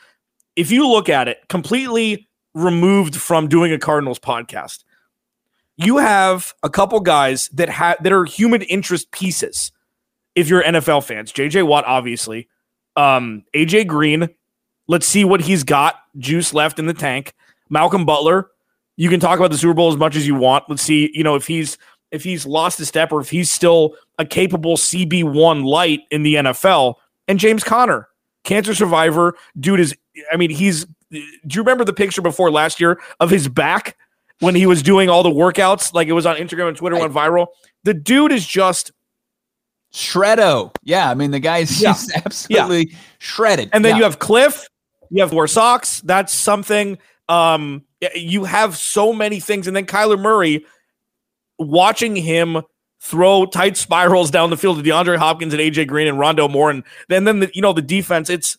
If 0.58 0.72
you 0.72 0.88
look 0.88 1.08
at 1.08 1.28
it 1.28 1.38
completely 1.48 2.26
removed 2.52 3.14
from 3.14 3.46
doing 3.46 3.72
a 3.72 3.78
Cardinals 3.78 4.18
podcast, 4.18 4.82
you 5.76 5.98
have 5.98 6.52
a 6.64 6.68
couple 6.68 6.98
guys 6.98 7.48
that 7.52 7.68
have 7.68 8.02
that 8.02 8.12
are 8.12 8.24
human 8.24 8.62
interest 8.62 9.12
pieces. 9.12 9.70
If 10.34 10.48
you're 10.48 10.64
NFL 10.64 11.04
fans, 11.04 11.32
JJ 11.32 11.64
Watt, 11.64 11.84
obviously, 11.86 12.48
um, 12.96 13.44
AJ 13.54 13.86
Green. 13.86 14.28
Let's 14.88 15.06
see 15.06 15.24
what 15.24 15.42
he's 15.42 15.62
got 15.62 15.94
juice 16.18 16.52
left 16.52 16.80
in 16.80 16.86
the 16.86 16.94
tank. 16.94 17.34
Malcolm 17.70 18.04
Butler. 18.04 18.50
You 18.96 19.08
can 19.08 19.20
talk 19.20 19.38
about 19.38 19.52
the 19.52 19.58
Super 19.58 19.74
Bowl 19.74 19.92
as 19.92 19.96
much 19.96 20.16
as 20.16 20.26
you 20.26 20.34
want. 20.34 20.64
Let's 20.68 20.82
see, 20.82 21.08
you 21.14 21.22
know, 21.22 21.36
if 21.36 21.46
he's 21.46 21.78
if 22.10 22.24
he's 22.24 22.44
lost 22.44 22.80
a 22.80 22.84
step 22.84 23.12
or 23.12 23.20
if 23.20 23.30
he's 23.30 23.48
still 23.48 23.94
a 24.18 24.24
capable 24.24 24.76
CB1 24.76 25.64
light 25.64 26.00
in 26.10 26.24
the 26.24 26.34
NFL. 26.34 26.94
And 27.28 27.38
James 27.38 27.62
Conner, 27.62 28.08
cancer 28.42 28.74
survivor, 28.74 29.36
dude 29.60 29.78
is 29.78 29.94
I 30.32 30.36
mean, 30.36 30.50
he's 30.50 30.84
do 31.10 31.20
you 31.50 31.62
remember 31.62 31.84
the 31.84 31.92
picture 31.92 32.20
before 32.22 32.50
last 32.50 32.80
year 32.80 33.00
of 33.20 33.30
his 33.30 33.48
back 33.48 33.96
when 34.40 34.54
he 34.54 34.66
was 34.66 34.82
doing 34.82 35.08
all 35.08 35.22
the 35.22 35.30
workouts? 35.30 35.94
Like 35.94 36.08
it 36.08 36.12
was 36.12 36.26
on 36.26 36.36
Instagram 36.36 36.68
and 36.68 36.76
Twitter, 36.76 36.96
went 36.96 37.12
viral. 37.12 37.46
The 37.84 37.94
dude 37.94 38.32
is 38.32 38.46
just 38.46 38.92
Shreddo. 39.92 40.74
Yeah, 40.82 41.10
I 41.10 41.14
mean 41.14 41.30
the 41.30 41.40
guy's 41.40 41.80
Yeah. 41.80 41.90
just 41.92 42.12
absolutely 42.14 42.94
shredded. 43.18 43.70
And 43.72 43.84
then 43.84 43.92
Yeah. 43.92 43.98
you 43.98 44.02
have 44.04 44.18
Cliff, 44.18 44.68
you 45.10 45.22
have 45.22 45.32
wear 45.32 45.46
socks. 45.46 46.00
That's 46.02 46.32
something. 46.32 46.98
Um, 47.28 47.82
you 48.14 48.44
have 48.44 48.76
so 48.76 49.12
many 49.12 49.40
things, 49.40 49.66
and 49.66 49.74
then 49.76 49.86
Kyler 49.86 50.18
Murray, 50.18 50.64
watching 51.58 52.16
him 52.16 52.62
throw 53.00 53.46
tight 53.46 53.76
spirals 53.76 54.30
down 54.30 54.50
the 54.50 54.56
field 54.56 54.82
to 54.82 54.88
DeAndre 54.88 55.16
Hopkins 55.16 55.52
and 55.54 55.60
AJ 55.60 55.86
Green 55.86 56.06
and 56.08 56.18
Rondale 56.18 56.50
Moore, 56.50 56.70
and 56.70 56.82
then 57.08 57.24
then 57.24 57.40
the, 57.40 57.50
you 57.54 57.62
know 57.62 57.72
the 57.72 57.82
defense. 57.82 58.28
It's 58.30 58.56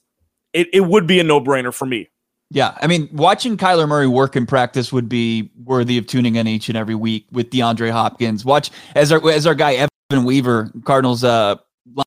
it 0.54 0.68
it 0.74 0.82
would 0.82 1.08
be 1.08 1.20
a 1.20 1.24
no 1.24 1.42
brainer 1.42 1.74
for 1.74 1.86
me. 1.86 2.10
Yeah, 2.52 2.76
I 2.82 2.88
mean, 2.88 3.08
watching 3.14 3.58
Kyler 3.58 3.88
Murray 3.88 4.08
work 4.08 4.36
in 4.36 4.48
practice 4.48 4.92
would 4.92 5.08
be 5.08 5.52
worthy 5.64 6.00
of 6.00 6.08
tuning 6.08 6.36
in 6.36 6.48
each 6.48 6.68
and 6.68 6.78
every 6.78 6.96
week 6.96 7.28
with 7.32 7.52
DeAndre 7.52 7.92
Hopkins. 7.92 8.44
Watch 8.44 8.72
as 8.96 9.12
our 9.12 9.30
as 9.30 9.46
our 9.46 9.54
guy 9.54 9.88
Evan 10.12 10.26
Weaver, 10.26 10.72
Cardinals 10.84 11.24
uh, 11.24 11.58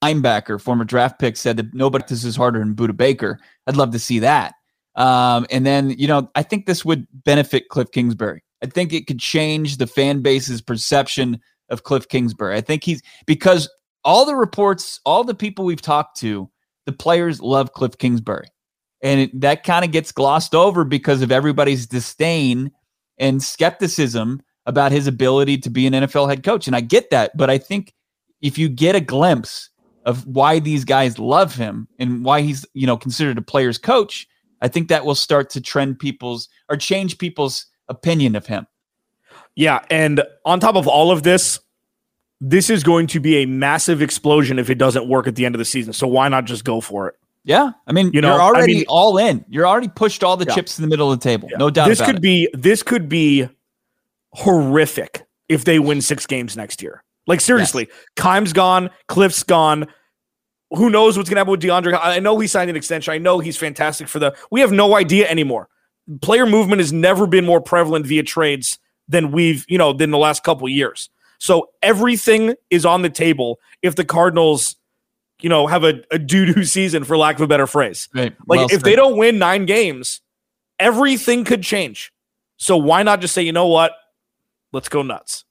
linebacker, 0.03 0.61
former 0.61 0.85
draft 0.85 1.21
pick, 1.21 1.37
said 1.37 1.57
that 1.59 1.73
nobody 1.75 2.05
this 2.09 2.25
is 2.25 2.35
harder 2.35 2.59
than 2.59 2.75
Budda 2.75 2.97
Baker. 2.97 3.39
I'd 3.67 3.77
love 3.77 3.93
to 3.93 4.01
see 4.01 4.19
that. 4.19 4.55
Um, 4.97 5.47
and 5.51 5.65
then 5.65 5.91
you 5.91 6.09
know, 6.09 6.29
I 6.35 6.43
think 6.43 6.67
this 6.67 6.85
would 6.85 7.07
benefit 7.13 7.69
Cliff 7.69 7.91
Kingsbury. 7.93 8.43
I 8.63 8.67
think 8.67 8.93
it 8.93 9.07
could 9.07 9.21
change 9.21 9.77
the 9.77 9.87
fan 9.87 10.23
base's 10.23 10.61
perception 10.61 11.41
of 11.69 11.85
Cliff 11.85 12.09
Kingsbury. 12.09 12.57
I 12.57 12.61
think 12.61 12.83
he's 12.83 13.01
because 13.27 13.71
all 14.05 14.27
the 14.27 14.35
reports, 14.35 15.01
all 15.05 15.23
the 15.23 15.35
people 15.35 15.65
we've 15.65 15.83
talked 15.83 16.19
to, 16.19 16.51
the 16.87 16.93
players 16.93 17.41
love 17.41 17.73
Cliff 17.73 17.97
Kingsbury 17.99 18.47
And 19.03 19.21
it, 19.21 19.41
that 19.41 19.65
kind 19.65 19.85
of 19.85 19.93
gets 19.93 20.13
glossed 20.13 20.55
over 20.55 20.85
because 20.85 21.23
of 21.23 21.33
everybody's 21.33 21.87
disdain 21.87 22.71
and 23.19 23.43
skepticism 23.43 24.43
about 24.67 24.93
his 24.93 25.07
ability 25.07 25.59
to 25.59 25.71
be 25.71 25.87
an 25.87 25.93
NFL 25.93 26.29
head 26.29 26.43
coach. 26.43 26.67
And 26.67 26.77
I 26.77 26.81
get 26.81 27.11
that. 27.11 27.37
But 27.37 27.51
I 27.51 27.59
think 27.59 27.93
if 28.41 28.59
you 28.59 28.69
get 28.69 28.95
a 28.95 29.01
glimpse 29.01 29.71
of 30.05 30.27
why 30.27 30.59
these 30.59 30.85
guys 30.85 31.19
love 31.19 31.55
him 31.55 31.89
and 31.99 32.25
why 32.25 32.41
he's, 32.41 32.67
you 32.75 32.87
know, 32.87 32.97
considered 32.97 33.39
a 33.39 33.43
player's 33.43 33.79
coach, 33.79 34.27
I 34.61 34.69
think 34.69 34.89
that 34.89 35.05
will 35.05 35.15
start 35.15 35.51
to 35.51 35.61
trend 35.61 35.99
people's 35.99 36.49
or 36.69 36.77
change 36.77 37.19
people's 37.19 37.67
opinion 37.89 38.37
of 38.37 38.47
him. 38.47 38.67
Yeah. 39.55 39.85
And 39.91 40.23
on 40.45 40.61
top 40.61 40.77
of 40.77 40.87
all 40.87 41.11
of 41.11 41.23
this, 41.23 41.61
this 42.45 42.69
is 42.69 42.83
going 42.83 43.07
to 43.07 43.21
be 43.21 43.37
a 43.37 43.47
massive 43.47 44.03
explosion 44.03 44.59
if 44.59 44.69
it 44.69 44.75
doesn't 44.75 45.09
work 45.09 45.29
at 45.29 45.37
the 45.37 45.47
end 45.47 45.55
of 45.55 45.61
the 45.61 45.65
season. 45.65 45.93
So 45.93 46.09
why 46.09 46.29
not 46.29 46.45
just 46.45 46.65
go 46.65 46.81
for 46.81 47.07
it? 47.07 47.15
Yeah, 47.45 47.71
I 47.87 47.93
mean, 47.93 48.11
you 48.13 48.21
know, 48.21 48.33
you're 48.33 48.43
already 48.43 48.73
I 48.73 48.77
mean, 48.79 48.85
all 48.89 49.19
in. 49.19 49.45
You're 49.49 49.67
already 49.67 49.89
pushed 49.89 50.23
all 50.23 50.37
the 50.37 50.45
yeah. 50.45 50.55
chips 50.55 50.79
in 50.79 50.83
the 50.83 50.89
middle 50.89 51.11
of 51.11 51.19
the 51.19 51.23
table. 51.23 51.49
Yeah. 51.51 51.57
No 51.59 51.71
doubt. 51.71 51.89
This 51.89 52.01
could 52.01 52.17
it. 52.17 52.23
be 52.23 52.49
this 52.53 52.83
could 52.83 53.09
be 53.09 53.49
horrific 54.33 55.25
if 55.49 55.65
they 55.65 55.79
win 55.79 56.01
six 56.01 56.27
games 56.27 56.57
next 56.57 56.83
year. 56.83 57.03
Like 57.27 57.41
seriously, 57.41 57.89
yes. 57.89 57.99
Keim's 58.17 58.53
gone, 58.53 58.91
Cliff's 59.09 59.43
gone. 59.43 59.87
Who 60.71 60.89
knows 60.91 61.17
what's 61.17 61.29
gonna 61.29 61.41
happen 61.41 61.53
with 61.53 61.63
DeAndre? 61.63 61.99
I 62.01 62.21
know 62.21 62.39
he 62.39 62.47
signed 62.47 62.71
an 62.71 62.77
extension. 62.77 63.13
I 63.13 63.19
know 63.19 63.41
he's 63.41 63.57
fantastic 63.57 64.09
for 64.09 64.19
the. 64.19 64.37
We 64.53 64.61
have 64.61 64.73
no 64.73 64.97
idea 64.97 65.29
anymore. 65.29 65.69
Player 66.21 66.47
movement 66.47 66.81
has 66.81 66.93
never 66.93 67.27
been 67.27 67.45
more 67.45 67.61
prevalent 67.61 68.07
via 68.07 68.23
trades 68.23 68.79
than 69.09 69.33
we've, 69.33 69.65
you 69.69 69.79
know, 69.79 69.93
than 69.93 70.11
the 70.11 70.19
last 70.19 70.45
couple 70.45 70.69
years. 70.69 71.11
So 71.43 71.71
everything 71.83 72.55
is 72.71 72.87
on 72.87 73.03
the 73.03 73.11
table 73.11 73.59
if 73.83 73.97
the 73.97 74.05
Cardinals, 74.05 74.77
you 75.41 75.49
know, 75.49 75.67
have 75.67 75.83
a, 75.83 76.01
a 76.13 76.17
doo-doo 76.17 76.63
season, 76.77 77.03
for 77.03 77.19
lack 77.19 77.35
of 77.35 77.41
a 77.43 77.49
better 77.49 77.67
phrase. 77.67 78.09
Right. 78.15 78.33
Like 78.47 78.59
well 78.59 78.67
if 78.67 78.71
said. 78.71 78.83
they 78.83 78.95
don't 78.95 79.17
win 79.17 79.41
nine 79.41 79.67
games, 79.67 80.21
everything 80.79 81.43
could 81.43 81.65
change. 81.65 82.13
So 82.59 82.77
why 82.77 83.03
not 83.03 83.21
just 83.21 83.35
say, 83.35 83.43
you 83.43 83.51
know 83.51 83.67
what? 83.67 83.91
Let's 84.71 84.89
go 84.89 85.03
nuts. 85.03 85.45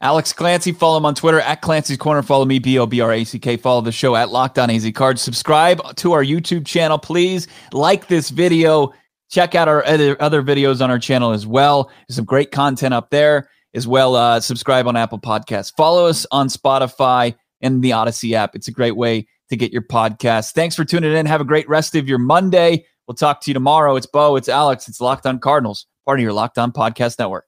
Alex 0.00 0.32
Clancy, 0.32 0.70
follow 0.70 0.98
him 0.98 1.06
on 1.06 1.16
Twitter 1.16 1.40
at 1.40 1.62
Clancy's 1.62 1.96
Corner. 1.96 2.22
Follow 2.22 2.44
me, 2.44 2.60
B 2.60 2.78
O 2.78 2.86
B 2.86 3.00
R 3.00 3.12
A 3.12 3.24
C 3.24 3.40
K. 3.40 3.56
Follow 3.56 3.80
the 3.80 3.90
show 3.90 4.14
at 4.14 4.28
Locked 4.28 4.60
On 4.60 4.70
AZ 4.70 4.88
Cards. 4.94 5.20
Subscribe 5.20 5.96
to 5.96 6.12
our 6.12 6.22
YouTube 6.22 6.64
channel, 6.64 6.96
please. 6.96 7.48
Like 7.72 8.06
this 8.06 8.30
video. 8.30 8.92
Check 9.30 9.56
out 9.56 9.66
our 9.66 9.84
other, 9.84 10.20
other 10.22 10.44
videos 10.44 10.80
on 10.80 10.92
our 10.92 10.98
channel 11.00 11.32
as 11.32 11.44
well. 11.44 11.90
There's 12.06 12.16
some 12.16 12.24
great 12.24 12.52
content 12.52 12.94
up 12.94 13.10
there 13.10 13.48
as 13.74 13.86
well. 13.86 14.14
Uh, 14.14 14.40
subscribe 14.40 14.86
on 14.86 14.96
Apple 14.96 15.18
Podcasts. 15.18 15.72
Follow 15.76 16.06
us 16.06 16.26
on 16.30 16.48
Spotify 16.48 17.34
and 17.60 17.82
the 17.82 17.92
Odyssey 17.92 18.34
app. 18.34 18.54
It's 18.54 18.68
a 18.68 18.72
great 18.72 18.96
way 18.96 19.26
to 19.50 19.56
get 19.56 19.72
your 19.72 19.82
podcast. 19.82 20.52
Thanks 20.52 20.74
for 20.74 20.84
tuning 20.84 21.12
in. 21.12 21.26
Have 21.26 21.40
a 21.40 21.44
great 21.44 21.68
rest 21.68 21.94
of 21.94 22.08
your 22.08 22.18
Monday. 22.18 22.84
We'll 23.06 23.14
talk 23.14 23.40
to 23.42 23.50
you 23.50 23.54
tomorrow. 23.54 23.96
It's 23.96 24.06
Bo, 24.06 24.36
it's 24.36 24.48
Alex, 24.48 24.88
it's 24.88 25.00
Locked 25.00 25.26
On 25.26 25.38
Cardinals, 25.38 25.86
part 26.06 26.18
of 26.18 26.22
your 26.22 26.32
Locked 26.32 26.58
On 26.58 26.72
Podcast 26.72 27.18
Network. 27.18 27.46